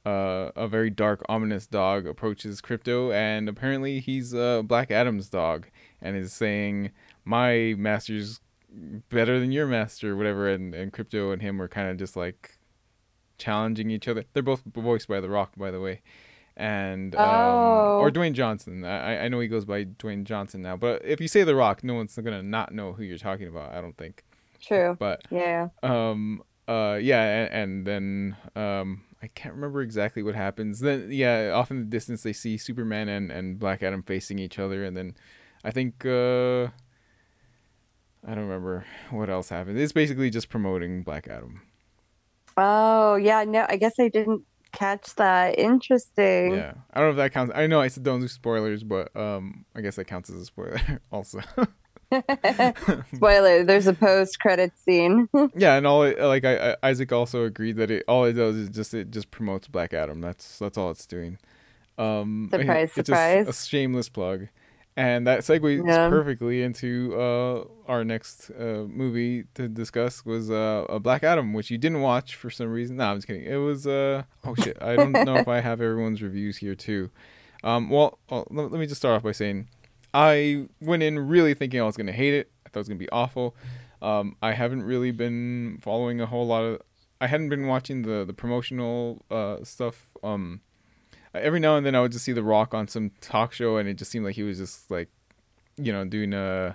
[0.04, 5.68] uh, a very dark, ominous dog, approaches Krypto, and apparently he's uh, Black Adam's dog,
[6.02, 6.90] and is saying,
[7.24, 8.40] "My master's
[9.08, 10.48] better than your master," whatever.
[10.50, 12.58] And and Krypto and him were kind of just like
[13.38, 14.24] challenging each other.
[14.32, 16.02] They're both voiced by The Rock, by the way.
[16.60, 17.98] And um, Oh.
[18.00, 18.84] or Dwayne Johnson.
[18.84, 21.84] I I know he goes by Dwayne Johnson now, but if you say The Rock,
[21.84, 23.72] no one's gonna not know who you're talking about.
[23.72, 24.24] I don't think.
[24.60, 24.96] True.
[24.98, 25.68] But Yeah.
[25.84, 30.80] um uh yeah, and, and then um I can't remember exactly what happens.
[30.80, 34.58] Then yeah, off in the distance they see Superman and and Black Adam facing each
[34.58, 35.14] other, and then
[35.64, 36.64] I think uh,
[38.26, 39.78] I don't remember what else happened.
[39.78, 41.62] It's basically just promoting Black Adam.
[42.56, 44.42] Oh yeah, no, I guess I didn't
[44.78, 45.58] catch that.
[45.58, 46.54] Interesting.
[46.54, 47.52] Yeah, I don't know if that counts.
[47.54, 50.44] I know I said don't do spoilers, but um, I guess that counts as a
[50.44, 50.80] spoiler
[51.12, 51.40] also.
[53.14, 55.28] Spoiler: There's a post-credit scene.
[55.54, 58.56] yeah, and all it, like I, I, Isaac also agreed that it all it does
[58.56, 60.20] is just it just promotes Black Adam.
[60.20, 61.38] That's that's all it's doing.
[61.98, 63.48] Um, surprise, it's surprise!
[63.48, 64.48] a shameless plug,
[64.98, 66.08] and that segues yeah.
[66.08, 71.70] perfectly into uh, our next uh, movie to discuss was uh, a Black Adam, which
[71.70, 72.96] you didn't watch for some reason.
[72.96, 73.44] No, I'm just kidding.
[73.44, 74.76] It was uh oh shit.
[74.82, 77.10] I don't know if I have everyone's reviews here too.
[77.62, 79.68] Um, well, let, let me just start off by saying
[80.12, 82.50] I went in really thinking I was gonna hate it.
[82.66, 83.54] I thought it was gonna be awful.
[84.02, 86.82] Um, I haven't really been following a whole lot of.
[87.20, 90.08] I hadn't been watching the the promotional uh, stuff.
[90.24, 90.62] Um,
[91.34, 93.88] every now and then I would just see The Rock on some talk show, and
[93.88, 95.08] it just seemed like he was just like,
[95.76, 96.74] you know, doing uh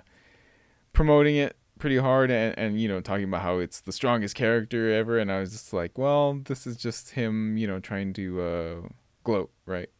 [0.92, 4.94] promoting it pretty hard and, and you know talking about how it's the strongest character
[4.94, 8.40] ever and i was just like well this is just him you know trying to
[8.40, 8.88] uh
[9.24, 9.90] gloat right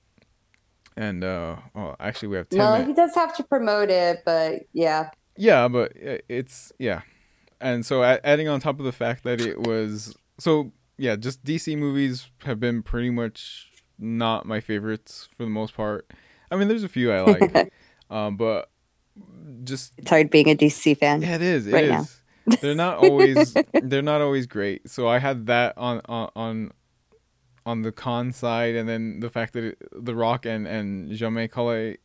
[0.97, 2.59] and uh, oh, actually, we have ten.
[2.59, 5.11] No, he does have to promote it, but yeah.
[5.37, 7.03] Yeah, but it's yeah,
[7.61, 11.77] and so adding on top of the fact that it was so yeah, just DC
[11.77, 13.71] movies have been pretty much
[14.05, 16.11] not my favorites for the most part.
[16.51, 17.73] I mean, there's a few I like,
[18.11, 18.71] um, but
[19.64, 21.23] just it's hard being a DC fan.
[21.23, 21.67] Yeah, it is.
[21.67, 22.21] It right is.
[22.47, 22.57] Now.
[22.61, 24.88] they're not always they're not always great.
[24.88, 26.73] So I had that on on
[27.67, 31.51] on the con side, and then the fact that it, The Rock and and Jaume
[31.51, 32.01] Collet,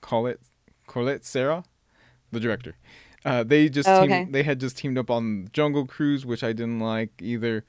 [0.00, 0.40] Collet,
[0.86, 1.64] Collet Serra,
[2.30, 2.76] the director,
[3.24, 4.26] uh, they just oh, teamed, okay.
[4.30, 7.64] they had just teamed up on Jungle Cruise, which I didn't like either.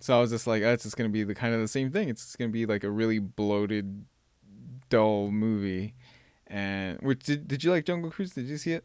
[0.00, 1.90] So I was just like, oh, it's just gonna be the kind of the same
[1.90, 2.08] thing.
[2.08, 4.04] It's just gonna be like a really bloated,
[4.88, 5.94] dull movie.
[6.46, 8.32] And which did did you like Jungle Cruise?
[8.32, 8.84] Did you see it?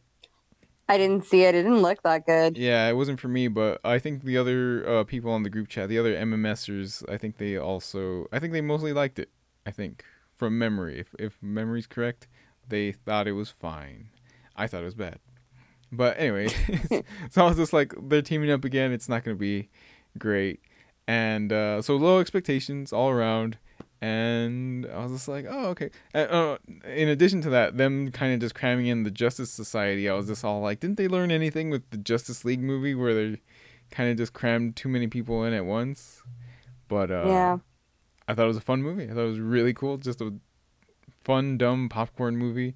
[0.90, 1.56] I didn't see it.
[1.56, 2.58] It didn't look that good.
[2.58, 5.70] Yeah, it wasn't for me, but I think the other uh, people on the group
[5.70, 9.30] chat, the other MMSers, I think they also, I think they mostly liked it.
[9.66, 10.04] I think
[10.36, 12.28] from memory, if if memory's correct,
[12.68, 14.10] they thought it was fine.
[14.56, 15.20] I thought it was bad.
[15.92, 16.48] But anyway,
[17.30, 18.92] so I was just like, they're teaming up again.
[18.92, 19.70] It's not gonna be
[20.18, 20.60] great,
[21.08, 23.58] and uh, so low expectations all around
[24.04, 25.90] and I was just like, oh, okay.
[26.14, 30.10] And, uh, in addition to that, them kind of just cramming in the Justice Society,
[30.10, 33.14] I was just all like, didn't they learn anything with the Justice League movie where
[33.14, 33.42] they
[33.92, 36.22] kind of just crammed too many people in at once?
[36.90, 37.58] But uh, yeah,
[38.28, 39.06] I thought it was a fun movie.
[39.06, 40.34] I thought it was really cool, just a
[41.24, 42.76] fun, dumb popcorn movie.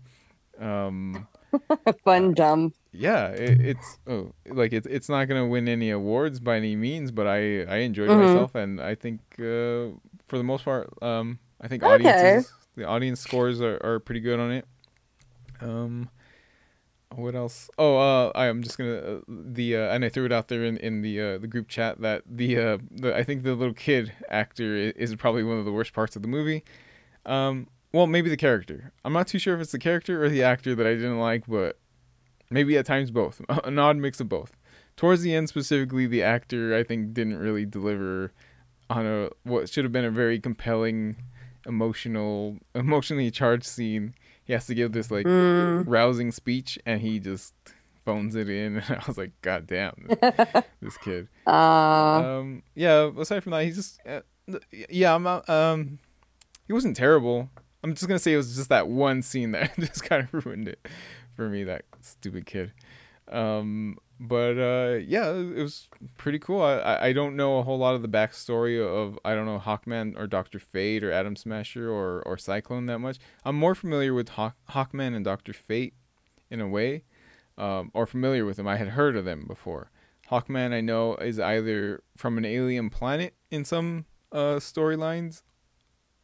[0.58, 1.28] Um,
[2.06, 2.74] fun, dumb.
[2.98, 7.12] Yeah, it, it's oh, like it's it's not gonna win any awards by any means,
[7.12, 8.26] but I I enjoyed mm-hmm.
[8.26, 9.94] myself, and I think uh,
[10.28, 10.92] for the most part.
[11.02, 11.94] Um, I think okay.
[11.94, 14.66] audiences, the audience scores are, are pretty good on it.
[15.62, 16.10] Um,
[17.16, 17.70] what else?
[17.78, 20.64] Oh, uh, I am just gonna uh, the uh, and I threw it out there
[20.64, 23.74] in in the uh, the group chat that the uh the I think the little
[23.74, 26.64] kid actor is, is probably one of the worst parts of the movie.
[27.26, 28.92] Um, well, maybe the character.
[29.06, 31.46] I'm not too sure if it's the character or the actor that I didn't like,
[31.48, 31.80] but
[32.50, 33.42] maybe at times both.
[33.64, 34.56] An odd mix of both.
[34.96, 38.32] Towards the end, specifically, the actor I think didn't really deliver
[38.90, 41.18] on a what should have been a very compelling,
[41.66, 44.16] emotional, emotionally charged scene.
[44.44, 45.84] He has to give this like mm.
[45.86, 47.54] rousing speech, and he just
[48.06, 48.78] phones it in.
[48.88, 50.08] And I was like, God damn,
[50.82, 51.28] this, kid.
[51.46, 53.12] Uh, um, yeah.
[53.20, 54.22] Aside from that, he's just uh,
[54.90, 55.14] yeah.
[55.14, 56.00] I'm not, um,
[56.66, 57.52] he wasn't terrible.
[57.84, 60.70] I'm just gonna say it was just that one scene that just kind of ruined
[60.70, 60.88] it
[61.38, 61.64] for me.
[61.64, 62.74] That stupid kid.
[63.32, 66.62] Um, but uh, yeah, it was pretty cool.
[66.62, 70.18] I, I don't know a whole lot of the backstory of I don't know Hawkman
[70.18, 73.20] or Doctor Fate or Atom Smasher or or Cyclone that much.
[73.46, 75.94] I'm more familiar with Hawk, Hawkman and Doctor Fate
[76.50, 77.04] in a way,
[77.58, 78.68] um, or familiar with them.
[78.68, 79.92] I had heard of them before.
[80.32, 85.44] Hawkman I know is either from an alien planet in some uh, storylines,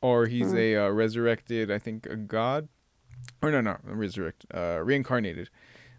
[0.02, 0.58] or he's mm-hmm.
[0.58, 1.72] a uh, resurrected.
[1.72, 2.70] I think a god,
[3.42, 5.50] or no, no, resurrect, uh, reincarnated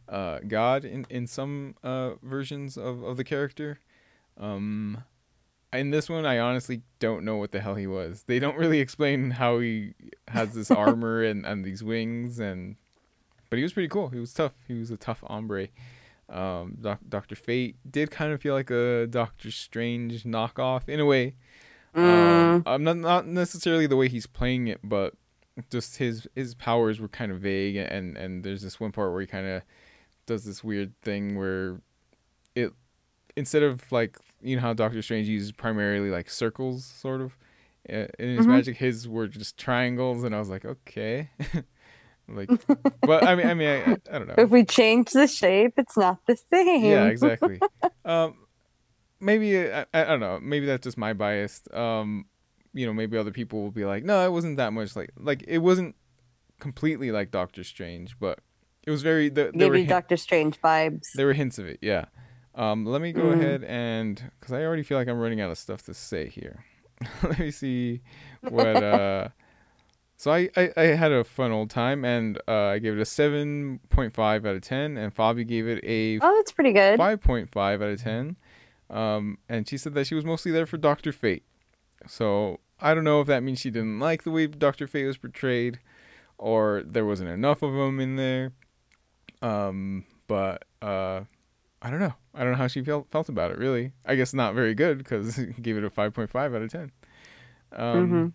[0.08, 3.78] uh, God in in some uh, versions of of the character.
[4.38, 5.04] Um,
[5.72, 8.24] in this one, I honestly don't know what the hell he was.
[8.24, 9.94] They don't really explain how he
[10.28, 12.76] has this armor and and these wings and.
[13.50, 14.08] But he was pretty cool.
[14.08, 14.54] He was tough.
[14.66, 15.68] He was a tough hombre.
[16.28, 21.04] Um, Doc- Doctor Fate did kind of feel like a Doctor Strange knockoff in a
[21.04, 21.34] way.
[21.94, 22.54] Um, mm.
[22.54, 25.14] Um, I'm not not necessarily the way he's playing it, but
[25.70, 29.20] just his his powers were kind of vague, and and there's this one part where
[29.20, 29.62] he kind of
[30.26, 31.80] does this weird thing where
[32.54, 32.72] it
[33.36, 37.36] instead of like you know how Doctor Strange uses primarily like circles, sort of.
[37.86, 38.50] Uh, In his Mhm.
[38.50, 41.28] magic, his were just triangles, and I was like, okay.
[42.28, 42.48] like,
[43.02, 44.34] but I mean, I mean, I, I, don't know.
[44.38, 46.82] If we change the shape, it's not the same.
[46.86, 47.60] Yeah, exactly.
[48.06, 48.46] um,
[49.20, 50.40] maybe I, I I don't know.
[50.40, 51.60] Maybe that's just my bias.
[51.74, 52.24] Um,
[52.74, 55.44] you know, maybe other people will be like, no, it wasn't that much like like
[55.48, 55.94] it wasn't
[56.60, 58.40] completely like Doctor Strange, but
[58.87, 61.12] it was very the, were Doctor Strange vibes.
[61.14, 61.78] there were hints of it.
[61.80, 62.06] Yeah.
[62.54, 63.32] Um, let me go Mm.
[63.40, 66.64] ahead and because I already feel like I'm running out of stuff to say here.
[67.22, 68.02] let me see
[68.42, 68.82] what.
[68.82, 69.28] uh
[70.16, 73.04] So I, I, I had a fun old time and uh, I gave it a
[73.04, 77.00] seven point five out of ten, and Fabi gave it a Oh, that's pretty good.
[77.00, 78.37] 5.5 out of 10.
[78.90, 81.10] Um, and she said that she was mostly there for Dr.
[81.10, 81.42] Fate.
[82.06, 84.86] So I don't know if that means she didn't like the way Dr.
[84.86, 85.78] Fate was portrayed
[86.38, 88.52] or there wasn't enough of him in there.
[89.42, 91.22] Um, but uh,
[91.82, 92.14] I don't know.
[92.34, 93.92] I don't know how she felt, felt about it, really.
[94.04, 96.92] I guess not very good because gave it a 5.5 out of 10.
[97.72, 98.32] Um, Mhm.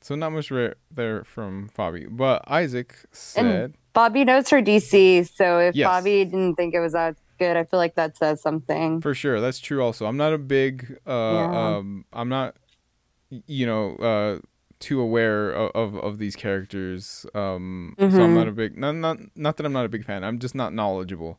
[0.00, 2.06] So not much re- there from Fabi.
[2.08, 3.74] But Isaac said.
[3.94, 5.86] Bobby knows her DC, so if Yes.
[5.88, 9.00] Bobby didn't think it was that good, I feel like that says something.
[9.00, 9.82] For sure, that's true.
[9.82, 10.98] Also, I'm not a big.
[11.04, 11.76] Uh, Yeah.
[11.78, 12.54] um, I'm not,
[13.30, 14.38] you know, uh,
[14.80, 17.26] too aware of of, of these characters.
[17.34, 18.76] Um, so I'm not a big.
[18.78, 20.24] Not not not that I'm not a big fan.
[20.24, 21.38] I'm just not knowledgeable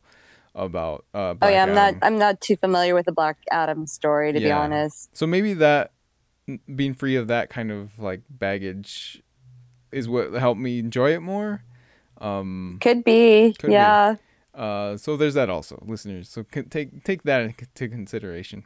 [0.54, 1.04] about.
[1.14, 1.74] Uh, Oh yeah, I'm Adam.
[1.74, 1.94] not.
[2.02, 5.16] I'm not too familiar with the Black Adam story, to be honest.
[5.16, 5.92] So maybe that
[6.74, 9.22] being free of that kind of like baggage
[9.92, 11.62] is what helped me enjoy it more.
[12.20, 13.54] Um, Could be.
[13.58, 13.72] Could be.
[13.72, 14.16] yeah.
[14.54, 16.28] Uh, so there's that also, listeners.
[16.28, 18.64] So c- take take that into consideration.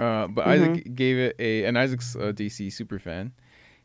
[0.00, 0.72] Uh, but Mm-hmm.
[0.72, 3.32] Isaac gave it a, and Isaac's a DC super fan.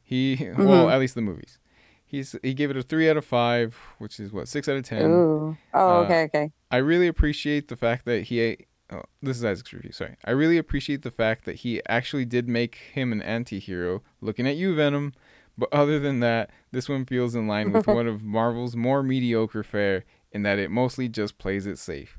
[0.03, 0.93] He well, Mhm.
[0.93, 1.59] at least the movies.
[2.05, 4.83] He's he gave it a three out of five, which is what six out of
[4.83, 5.11] ten.
[5.11, 5.57] Ooh.
[5.73, 6.51] Oh, Uh, okay, okay.
[6.71, 8.57] I really appreciate the fact that he.
[8.89, 9.91] Oh, this is Isaac's review.
[9.91, 14.01] Sorry, I really appreciate the fact that he actually did make him an anti-hero.
[14.21, 15.13] Looking at you, Venom.
[15.57, 19.63] But other than that, this one feels in line with one of Marvel's more mediocre
[19.63, 22.17] fare in that it mostly just plays it safe.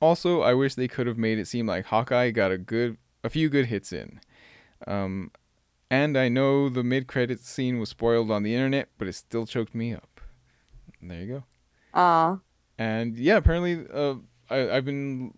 [0.00, 3.30] Also, I wish they could have made it seem like Hawkeye got a good, a
[3.30, 4.20] few good hits in.
[4.86, 5.32] Um,
[5.90, 9.74] and I know the mid-credits scene was spoiled on the internet, but it still choked
[9.74, 10.20] me up.
[11.02, 11.44] There you go.
[11.94, 12.38] Aw.
[12.78, 14.16] And yeah, apparently, uh,
[14.50, 15.34] I, I've been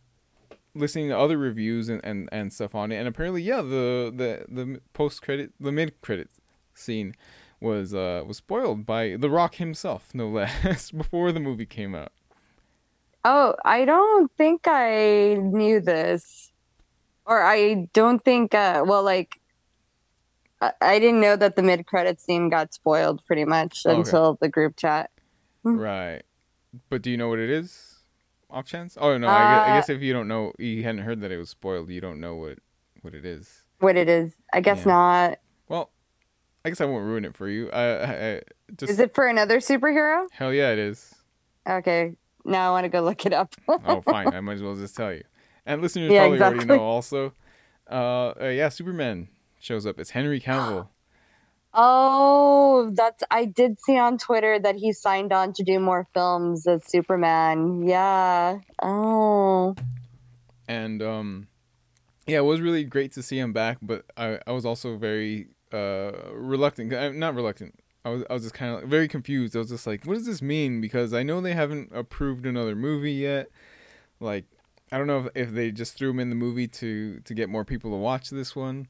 [0.75, 4.45] listening to other reviews and, and, and stuff on it, and apparently, yeah, the the
[4.49, 6.29] the post credit, the mid credit
[6.75, 7.15] scene
[7.61, 10.29] was uh was spoiled by The Rock himself, no
[10.65, 12.13] less, before the movie came out.
[13.25, 16.53] Oh, I don't think I knew this,
[17.27, 18.55] or I don't think.
[18.55, 19.41] Uh, well, like,
[20.61, 23.99] I, I didn't know that the mid-credit scene got spoiled pretty much Oh, okay.
[24.01, 25.11] until the group chat.
[25.63, 25.77] Hmm.
[25.77, 26.23] Right.
[26.89, 27.97] But do you know what it is?
[28.49, 28.97] Off chance?
[29.01, 31.33] Oh no, I, guess, I Uh, guess if you don't know, you hadn't heard that
[31.33, 31.91] it was spoiled.
[31.91, 32.59] You don't know what
[33.03, 33.65] what it is.
[33.81, 34.35] What it is?
[34.53, 34.93] I guess Yeah.
[34.93, 35.39] not.
[35.69, 35.91] Well,
[36.65, 37.71] I guess I won't ruin it for you.
[37.71, 38.41] I, I, I
[38.77, 40.27] just Is it for another superhero?
[40.33, 41.15] hell yeah, it is.
[41.69, 42.13] Okay,
[42.45, 43.55] now I want to go look it up.
[43.69, 44.29] oh, fine.
[44.33, 45.25] I might as well just tell you.
[45.67, 47.33] And listeners Yeah, probably already know also.
[47.91, 49.29] Uh, uh, yeah, Superman
[49.61, 49.99] shows up.
[49.99, 50.89] It's Henry Cavill.
[51.79, 56.67] Oh, that's I did see on Twitter that he signed on to do more films
[56.67, 57.87] as Superman.
[57.87, 58.61] Yeah.
[58.83, 59.75] Oh.
[60.67, 61.49] and um,
[62.27, 63.77] yeah, it was really great to see him back.
[63.83, 66.95] But I, I was also very uh reluctant.
[66.95, 67.79] uh, Not reluctant.
[68.07, 69.55] I was I was just kind of like, very confused.
[69.55, 70.81] I was just like, what does this mean?
[70.81, 73.49] Because I know they haven't approved another movie yet.
[74.19, 74.47] Like,
[74.93, 77.49] I don't know if, if they just threw him in the movie to to get
[77.49, 78.89] more people to watch this one.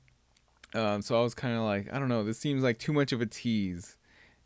[0.75, 2.23] Um, so I was kind of like, I don't know.
[2.25, 3.97] This seems like too much of a tease.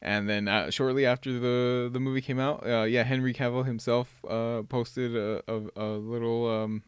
[0.02, 4.24] And then uh, shortly after the the movie came out, uh, yeah, Henry Cavill himself
[4.28, 6.82] uh, posted a, a, a little um,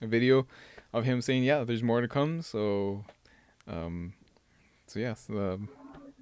[0.00, 0.46] a video
[0.92, 3.04] of him saying, "Yeah, there's more to come." So,
[3.68, 4.14] um,
[4.88, 5.68] so yes, um,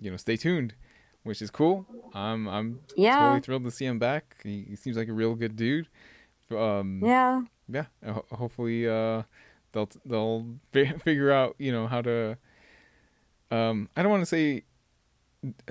[0.00, 0.74] you know, stay tuned,
[1.22, 1.86] which is cool.
[2.12, 3.16] I'm I'm Yeah.
[3.18, 4.36] totally thrilled to see him back.
[4.42, 5.88] He, he seems like a real good dude.
[6.50, 7.42] Um, Yeah.
[7.68, 9.22] Yeah ho- hopefully uh
[9.72, 12.36] they'll they'll fi- figure out you know how to
[13.50, 14.64] um i don't want to say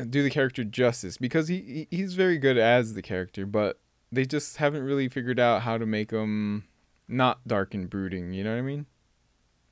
[0.09, 3.79] do the character justice because he- he's very good as the character but
[4.11, 6.63] they just haven't really figured out how to make him
[7.07, 8.85] not dark and brooding you know what i mean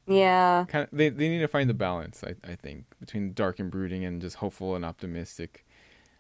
[0.08, 0.66] Yeah.
[0.68, 3.72] kind of they, they need to find the balance I, I think between dark and
[3.72, 5.65] brooding and just hopeful and optimistic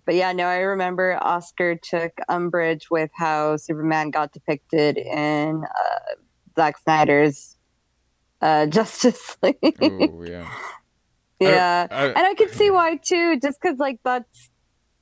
[0.05, 6.13] But yeah, no, I remember Oscar took umbrage with how Superman got depicted in uh,
[6.55, 7.57] Zack Snyder's
[8.41, 9.57] uh, Justice League.
[9.81, 10.47] oh yeah
[11.39, 11.87] yeah.
[11.91, 14.51] I- and I could see why too, just because like that's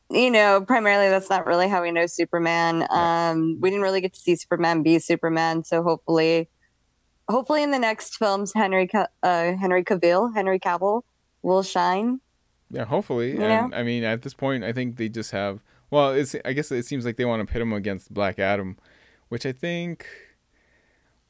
[0.10, 2.86] you know primarily that's not really how we know Superman.
[2.89, 6.49] Um, we didn't really get to see Superman be Superman, so hopefully,
[7.30, 11.01] hopefully in the next films, Henry uh, Henry Cavill, Henry Cavill,
[11.41, 12.20] will shine.
[12.74, 13.38] Yeah, hopefully.
[13.38, 13.65] Yeah.
[13.65, 15.61] And I mean, at this point, I think they just have.
[15.91, 16.36] Well, it's.
[16.43, 18.78] I guess it seems like they want to pit him against Black Adam,
[19.30, 20.07] which I think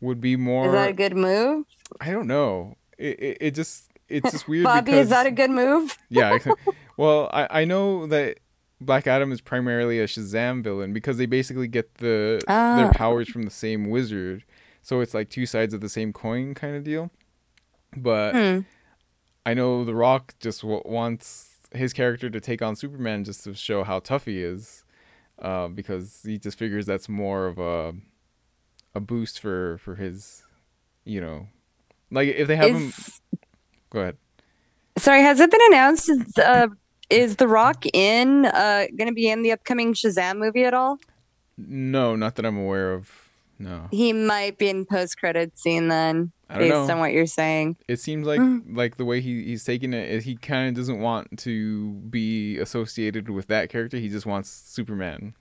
[0.01, 0.67] would be more.
[0.67, 1.65] Is that a good move?
[1.99, 2.77] I don't know.
[2.97, 4.63] It it, it just it's just weird.
[4.63, 5.97] Bobby, because, is that a good move?
[6.09, 6.37] yeah.
[6.95, 8.37] Well, I I know that
[8.79, 12.91] Black Adam is primarily a Shazam villain because they basically get the their Ah.
[12.93, 14.43] powers from the same wizard,
[14.83, 17.09] so it's like two sides of the same coin kind of deal.
[17.97, 18.59] But Hmm.
[19.45, 23.53] I know The Rock just w- wants his character to take on Superman just to
[23.53, 24.83] show how tough he is,
[25.39, 27.93] uh, because he just figures that's more of a
[28.95, 30.43] a boost for for his,
[31.03, 31.47] you know,
[32.11, 32.93] like if they have him.
[33.89, 34.17] Go ahead.
[34.97, 36.09] sorry, has it been announced?
[36.09, 36.67] Is, uh,
[37.09, 40.97] is The Rock in uh, going to be in the upcoming Shazam movie at all?
[41.57, 43.22] No, not that I'm aware of.
[43.63, 46.89] No, He might be in post credit scene then, based know.
[46.93, 47.77] on what you're saying.
[47.87, 48.75] It seems like Mm.
[48.75, 53.29] like the way he, he's taking it, he kind of doesn't want to be associated
[53.29, 53.97] with that character.
[53.97, 55.33] He just wants Superman.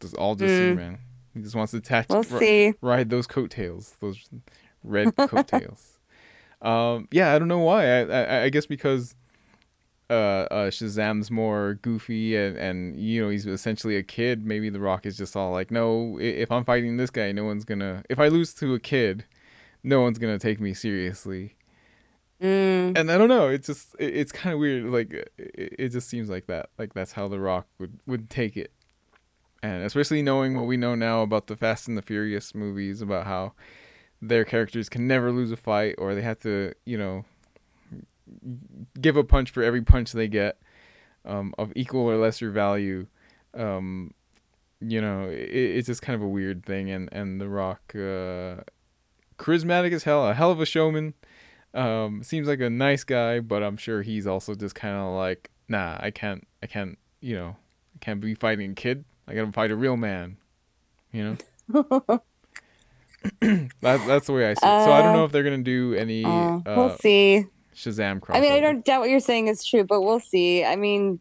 [0.00, 0.58] Just all just Mm.
[0.58, 0.98] Superman.
[1.34, 2.72] He just wants to attach We'll ri- see.
[2.80, 4.28] ride those coattails, those
[4.84, 5.98] red coattails.
[6.62, 7.84] um, yeah, I don't know why.
[7.86, 9.14] I, I I guess because
[10.10, 14.44] uh, uh, Shazam's more goofy and and you know he's essentially a kid.
[14.44, 17.64] Maybe The Rock is just all like, no, if I'm fighting this guy, no one's
[17.64, 18.02] gonna.
[18.10, 19.24] If I lose to a kid,
[19.82, 21.56] no one's gonna take me seriously.
[22.42, 22.98] Mm.
[22.98, 23.48] And I don't know.
[23.48, 24.84] It's just it, it's kind of weird.
[24.84, 26.68] Like it, it just seems like that.
[26.78, 28.72] Like that's how The Rock would would take it.
[29.62, 33.26] And especially knowing what we know now about the Fast and the Furious movies, about
[33.26, 33.54] how
[34.20, 37.24] their characters can never lose a fight, or they have to, you know,
[39.00, 40.58] give a punch for every punch they get,
[41.24, 43.06] um, of equal or lesser value.
[43.54, 44.12] Um,
[44.80, 46.90] you know, it, it's just kind of a weird thing.
[46.90, 48.62] And and The Rock, uh,
[49.38, 51.14] charismatic as hell, a hell of a showman.
[51.72, 55.50] Um, seems like a nice guy, but I'm sure he's also just kind of like,
[55.68, 57.56] nah, I can't, I can't, you know,
[57.96, 59.04] I can't be fighting a kid.
[59.26, 60.36] I gotta fight a real man.
[61.12, 61.36] You
[61.72, 61.86] know,
[63.40, 64.84] that, that's the way I see it.
[64.84, 67.46] So I don't know Uh, if they're gonna do any Uh, uh, we'll see.
[67.74, 68.36] Shazam crossover.
[68.36, 70.64] I mean, I don't doubt what you're saying is true, but we'll see.
[70.64, 71.20] I mean,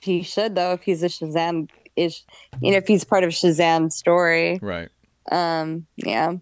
[0.00, 2.24] he should though if he's a Shazam ish,
[2.60, 4.58] you know, if he's part of Shazam's story.
[4.62, 4.88] Right,
[5.30, 6.34] Um, yeah.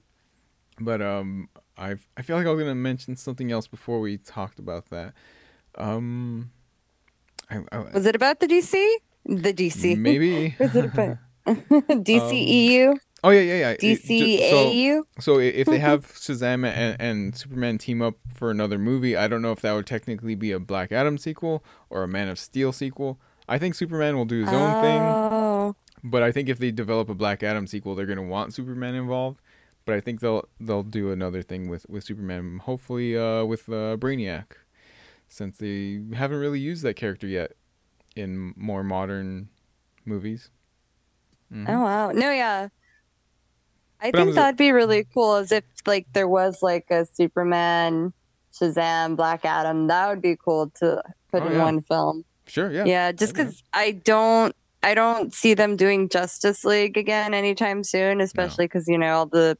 [0.81, 4.59] but um, I I feel like I was gonna mention something else before we talked
[4.59, 5.13] about that.
[5.77, 6.51] Um,
[7.51, 8.73] I, I, Was it about the DC?
[9.27, 9.97] The DC.
[9.99, 10.55] maybe.
[10.61, 12.95] Was it about DCEU?
[13.23, 13.77] Oh yeah, yeah, yeah.
[13.77, 15.03] Ju- so- DCAU?
[15.21, 19.43] So if they have Shazam and, and Superman team up for another movie, I don't
[19.43, 22.73] know if that would technically be a Black Adam sequel or a Man of Steel
[22.73, 23.19] sequel.
[23.49, 25.75] I think Superman will do his own thing, Oh.
[26.05, 29.41] but I think if they develop a Black Adam sequel, they're gonna want Superman involved.
[29.87, 33.97] But I think they'll they'll do another thing with with Superman, hopefully uh, with uh,
[33.97, 34.45] Brainiac,
[35.29, 37.53] since they haven't really used that character yet
[38.15, 39.49] in more modern
[40.05, 40.51] movies.
[41.53, 41.69] Mhm.
[41.69, 42.13] Oh wow.
[42.13, 42.69] No, yeah.
[44.03, 48.13] I But think that'd be really cool as if like there was like a Superman,
[48.53, 49.87] Shazam, Black Adam.
[49.89, 51.63] That would be cool to put Oh, in yeah.
[51.65, 52.25] one film.
[52.47, 52.85] Sure, yeah.
[52.85, 58.21] Yeah, just because I don't I don't see them doing Justice League again anytime soon,
[58.21, 59.57] especially because you know all the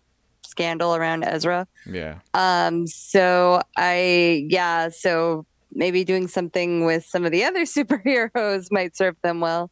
[0.47, 1.67] scandal around Ezra.
[1.87, 2.19] Yeah.
[2.35, 8.97] Um, so I yeah, so maybe doing something with some of the other superheroes might
[8.97, 9.71] serve them well.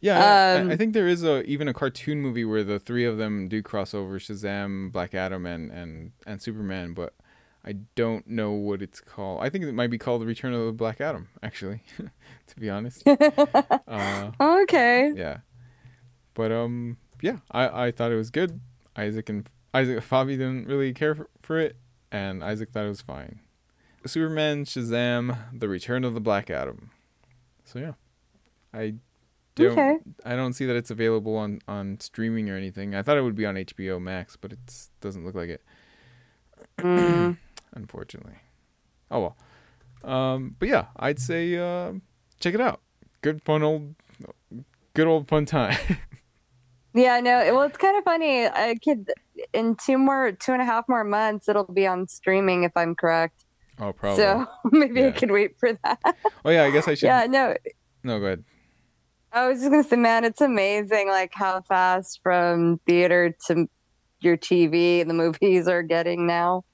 [0.00, 2.78] Yeah, I- I, Um, I think there is a even a cartoon movie where the
[2.78, 7.14] three of them do crossover: Shazam, Black Adam, and and and Superman, but
[7.64, 9.42] I don't know what it's called.
[9.42, 11.82] I think it might be called The Return of the Black Adam, actually,
[12.46, 13.02] to be honest.
[13.88, 15.12] Uh, okay.
[15.16, 15.38] yeah,
[16.34, 18.60] but um, yeah, I I thought it was good.
[18.96, 21.76] Isaac and Isaac Fabi didn't really care for, for it,
[22.12, 23.40] and Isaac thought it was fine.
[24.04, 26.90] Superman, Shazam, The Return of the Black Adam.
[27.64, 27.92] So yeah,
[28.72, 28.94] I
[29.56, 29.96] don't Okay.
[30.24, 32.94] I don't see that it's available on on streaming or anything.
[32.94, 34.58] I thought it would be on HBO Max, but it
[35.00, 35.62] doesn't look like it,
[36.78, 37.36] Mm.
[37.74, 38.34] unfortunately.
[39.10, 39.36] Oh well.
[40.14, 41.92] Um, but yeah, I'd say uh,
[42.38, 42.80] check it out.
[43.22, 43.94] Good fun old,
[44.94, 45.76] good old fun time.
[46.98, 48.46] Yeah, no, well, it's kind of funny.
[48.46, 49.10] I could
[49.52, 52.94] in two more, two and a half more months, it'll be on streaming if I'm
[52.94, 53.44] correct.
[53.78, 54.16] oh, probably.
[54.24, 55.10] So maybe I Yeah.
[55.12, 55.98] could wait for that.
[56.42, 57.04] oh yeah, I guess I should.
[57.08, 57.54] yeah, no,
[58.02, 58.44] No, go ahead.
[59.36, 63.68] I was just gonna say, man, it's amazing like how fast from theater to
[64.20, 66.64] your TV and the movies are getting now.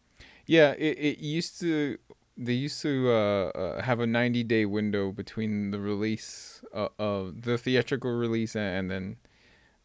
[0.47, 1.99] Yeah, it, it used to.
[2.37, 7.43] They used to uh, uh, have a 90 day window between the release uh, of
[7.43, 9.17] the theatrical release and, and then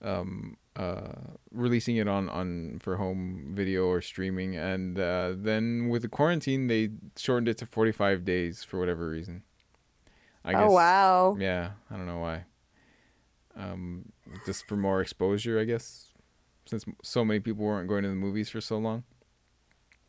[0.04, 1.14] um, uh,
[1.52, 6.68] releasing it on, on for home video or streaming, and uh, then with the quarantine,
[6.68, 9.42] they shortened it to forty five days for whatever reason.
[10.46, 11.36] I oh wow.
[11.40, 12.46] Yeah, I don't know why.
[13.58, 14.12] Um,
[14.46, 16.14] just for more exposure, I guess,
[16.68, 19.04] since so many people weren't going to the movies for so long.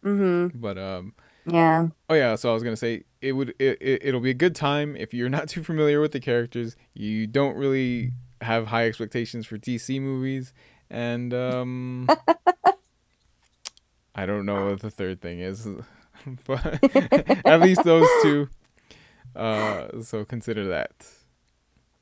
[0.04, 0.58] Mm-hmm.
[0.58, 1.14] But um,
[1.46, 1.88] yeah.
[2.08, 4.54] Oh yeah, so I was gonna say it would it, it it'll be a good
[4.54, 6.76] time if you're not too familiar with the characters.
[6.94, 10.52] You don't really have high expectations for DC movies,
[10.90, 12.08] and um,
[14.14, 15.66] I don't know what the third thing is,
[16.46, 16.82] but
[17.46, 18.48] at least those two.
[19.34, 20.92] Uh, so consider that.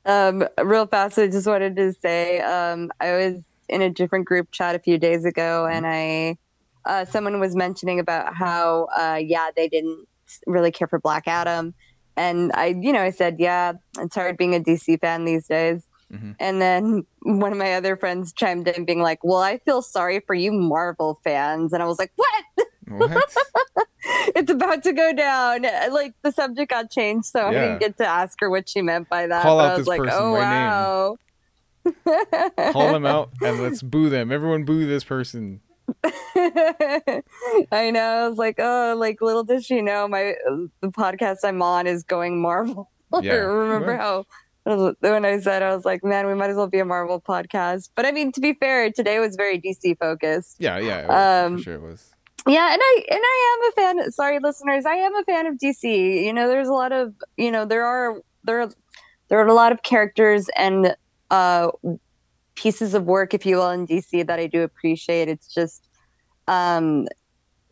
[0.07, 4.51] Um, real fast, I just wanted to say, um, I was in a different group
[4.51, 6.37] chat a few days ago, and I
[6.87, 10.07] uh, someone was mentioning about how, uh, yeah, they didn't
[10.45, 11.73] really care for Black Adam.
[12.15, 15.85] And I, you know, I said, yeah, it's hard being a DC fan these days.
[16.11, 16.31] Mm-hmm.
[16.39, 20.21] And then one of my other friends chimed in, being like, well, I feel sorry
[20.21, 21.73] for you Marvel fans.
[21.73, 22.45] And I was like, what?
[22.87, 23.35] What?
[24.35, 25.63] it's about to go down.
[25.91, 27.47] Like the subject got changed, so yeah.
[27.47, 29.43] I didn't get to ask her what she meant by that.
[29.43, 31.17] Call out I was like, oh, wow.
[31.85, 32.73] Name.
[32.73, 34.31] Call them out and let's boo them.
[34.31, 35.61] Everyone boo this person.
[36.03, 38.25] I know.
[38.25, 40.35] I was like, oh, like little did she know, my
[40.81, 42.89] the podcast I'm on is going Marvel.
[43.21, 43.33] Yeah.
[43.35, 44.25] remember how
[44.65, 47.89] when I said I was like, man, we might as well be a Marvel podcast.
[47.95, 50.57] But I mean, to be fair, today was very DC focused.
[50.59, 52.13] Yeah, yeah, um, for sure it was.
[52.47, 54.11] Yeah, and I and I am a fan.
[54.11, 56.23] Sorry, listeners, I am a fan of DC.
[56.23, 58.69] You know, there's a lot of you know there are there are
[59.27, 60.95] there are a lot of characters and
[61.29, 61.69] uh
[62.57, 65.29] pieces of work, if you will, in DC that I do appreciate.
[65.29, 65.87] It's just,
[66.47, 67.07] um,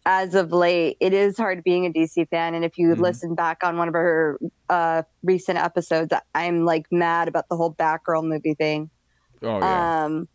[0.06, 2.54] as of late, it is hard being a DC fan.
[2.54, 3.02] And if you mm-hmm.
[3.02, 7.74] listen back on one of our uh, recent episodes, I'm like mad about the whole
[7.74, 8.92] Batgirl movie thing.
[9.42, 10.06] Oh yeah.
[10.06, 10.28] Um,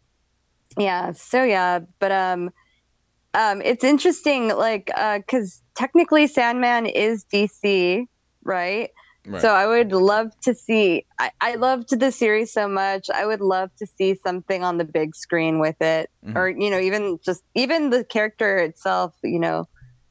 [0.76, 1.12] yeah.
[1.12, 2.51] So yeah, but um,
[3.35, 8.07] um, it's interesting, like, uh, because technically Sandman is DC,
[8.45, 8.91] right?
[9.26, 9.43] Right.
[9.43, 11.05] So I would love to see.
[11.18, 13.11] I, I loved the series so much.
[13.14, 16.39] I would love to see something on the big screen with it, mm-hmm.
[16.39, 19.14] or you know, even just even the character itself.
[19.22, 19.68] You know,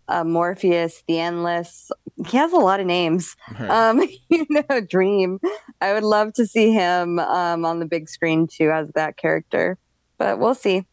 [0.08, 1.90] uh, Morpheus, the Endless.
[2.28, 3.36] He has a lot of names.
[3.60, 3.70] Right.
[3.70, 5.40] Um, you know, Dream.
[5.82, 9.80] I would love to see him um, on the big screen too as that character,
[10.20, 10.86] but we'll see.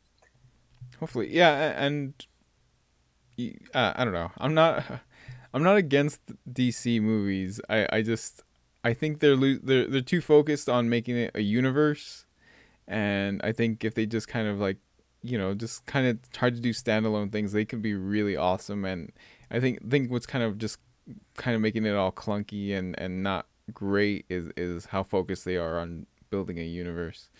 [1.00, 2.14] Hopefully, yeah, and
[3.74, 4.32] uh, I don't know.
[4.38, 4.84] I'm not.
[5.54, 6.20] I'm not against
[6.52, 7.62] DC movies.
[7.70, 8.42] I, I just
[8.84, 12.26] I think they're lo- they're they're too focused on making it a universe,
[12.86, 14.76] and I think if they just kind of like
[15.22, 18.84] you know just kind of try to do standalone things, they could be really awesome.
[18.84, 19.12] And
[19.50, 20.78] I think think what's kind of just
[21.36, 25.56] kind of making it all clunky and and not great is is how focused they
[25.56, 27.30] are on building a universe.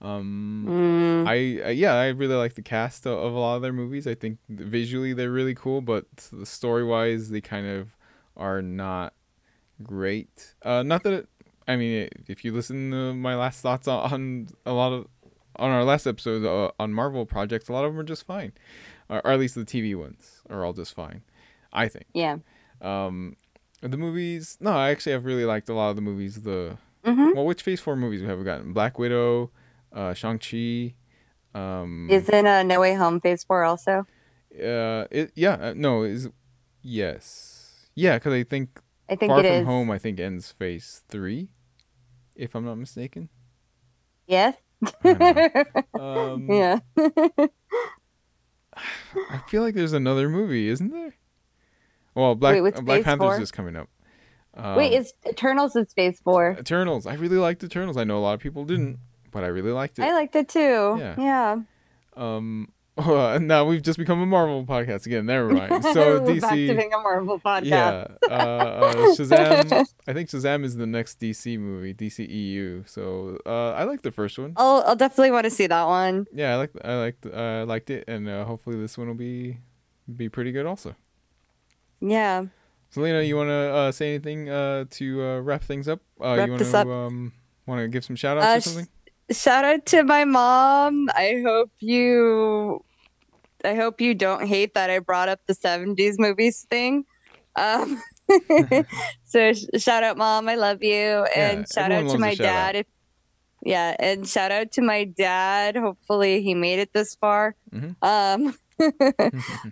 [0.00, 1.28] Um, mm.
[1.28, 4.06] I, yeah, I really like the cast of, of, a lot of their movies.
[4.06, 7.96] I think visually they're really cool, but the story wise, they kind of
[8.36, 9.14] are not
[9.82, 10.54] great.
[10.62, 11.28] Uh, not that it,
[11.66, 15.08] I mean, if you listen to my last thoughts on, on a lot of
[15.58, 18.52] on our last episode uh, on Marvel projects, a lot of them are just fine,
[19.08, 21.22] or, or, at least the TV ones are all just fine.
[21.72, 22.06] I think.
[22.12, 22.38] Yeah.
[22.80, 23.36] Um,
[23.80, 24.58] the movies.
[24.60, 26.42] No, I actually have really liked a lot of the movies.
[26.42, 27.32] The mm-hmm.
[27.34, 28.72] well, which Phase Four movies we have we gotten?
[28.72, 29.50] Black Widow
[29.96, 30.94] uh, Shang Chi.
[31.58, 34.06] Um, is in a No Way Home Phase Four also?
[34.54, 36.30] Uh, it yeah uh, no is
[36.82, 39.66] yes yeah because I think I think Far From is.
[39.66, 41.48] Home I think ends Phase Three,
[42.36, 43.28] if I'm not mistaken.
[44.26, 44.54] Yes.
[45.98, 46.78] um, yeah.
[48.76, 51.14] I feel like there's another movie, isn't there?
[52.14, 53.88] Well, Black Wait, Black Panther's is coming up.
[54.54, 56.56] Um, Wait, is Eternals is Phase Four?
[56.58, 57.06] Eternals.
[57.06, 57.96] I really liked Eternals.
[57.96, 58.98] I know a lot of people didn't
[59.36, 60.02] but I really liked it.
[60.02, 60.96] I liked it too.
[60.98, 61.14] Yeah.
[61.18, 61.56] Yeah.
[62.16, 62.72] Um.
[62.98, 65.26] Uh, now we've just become a Marvel podcast again.
[65.26, 65.84] Never mind.
[65.92, 67.66] So DC back to being a Marvel podcast.
[67.66, 68.06] Yeah.
[68.26, 69.84] Uh, uh, Shazam.
[70.08, 72.84] I think Shazam is the next DC movie, DC EU.
[72.86, 74.54] So uh, I like the first one.
[74.56, 76.26] I'll I'll definitely want to see that one.
[76.32, 79.14] Yeah, I like I liked I uh, liked it, and uh, hopefully this one will
[79.14, 79.58] be
[80.16, 80.96] be pretty good also.
[82.00, 82.46] Yeah.
[82.88, 86.00] Selena, you want to uh, say anything uh, to uh, wrap things up?
[86.18, 86.86] Uh, wrap you this up.
[86.86, 87.34] Um,
[87.66, 88.88] want to give some shout outs or something?
[89.30, 91.08] Shout out to my mom.
[91.14, 92.84] I hope you
[93.64, 97.04] I hope you don't hate that I brought up the 70s movies thing.
[97.56, 98.00] Um,
[99.24, 102.76] so sh- shout out mom, I love you and yeah, shout out to my dad.
[102.76, 102.86] If,
[103.62, 105.76] yeah, and shout out to my dad.
[105.76, 107.56] Hopefully he made it this far.
[107.72, 108.04] Mm-hmm.
[108.04, 108.54] Um,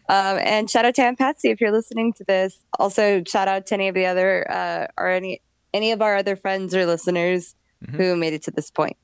[0.09, 2.59] um, and shout out to Aunt Patsy if you're listening to this.
[2.79, 5.41] Also, shout out to any of the other uh, or any
[5.73, 7.97] any of our other friends or listeners mm-hmm.
[7.97, 8.97] who made it to this point.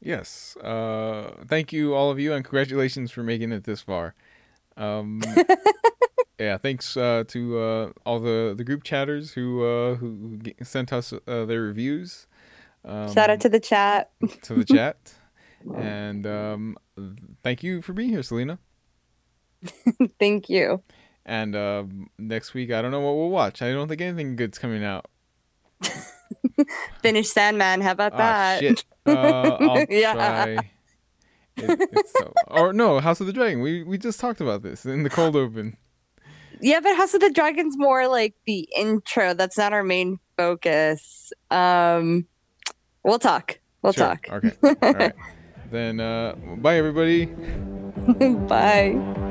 [0.00, 0.56] Yes.
[0.56, 4.14] Uh, thank you, all of you, and congratulations for making it this far.
[4.76, 5.22] Um,
[6.38, 10.92] yeah, thanks uh, to uh, all the, the group chatters who uh, who g- sent
[10.92, 12.26] us uh, their reviews.
[12.84, 14.10] Um, Shout out to the chat.
[14.42, 15.14] to the chat,
[15.76, 16.76] and um,
[17.42, 18.58] thank you for being here, Selena.
[20.20, 20.82] Thank you.
[21.24, 23.62] And um, next week, I don't know what we'll watch.
[23.62, 25.06] I don't think anything good's coming out.
[27.02, 27.80] Finish Sandman.
[27.80, 28.60] How about Ah, that?
[28.60, 28.84] shit.
[29.06, 30.60] Uh, Yeah.
[31.56, 33.60] It, it's so, or no, House of the Dragon.
[33.60, 35.76] We we just talked about this in the cold open.
[36.60, 39.34] Yeah, but House of the Dragon's more like the intro.
[39.34, 41.32] That's not our main focus.
[41.52, 42.26] Um,
[43.04, 43.60] we'll talk.
[43.82, 44.06] We'll Sure.
[44.06, 44.28] talk.
[44.30, 44.52] Okay.
[44.82, 45.12] All right.
[45.70, 47.26] then uh, bye everybody.
[48.48, 49.30] Bye.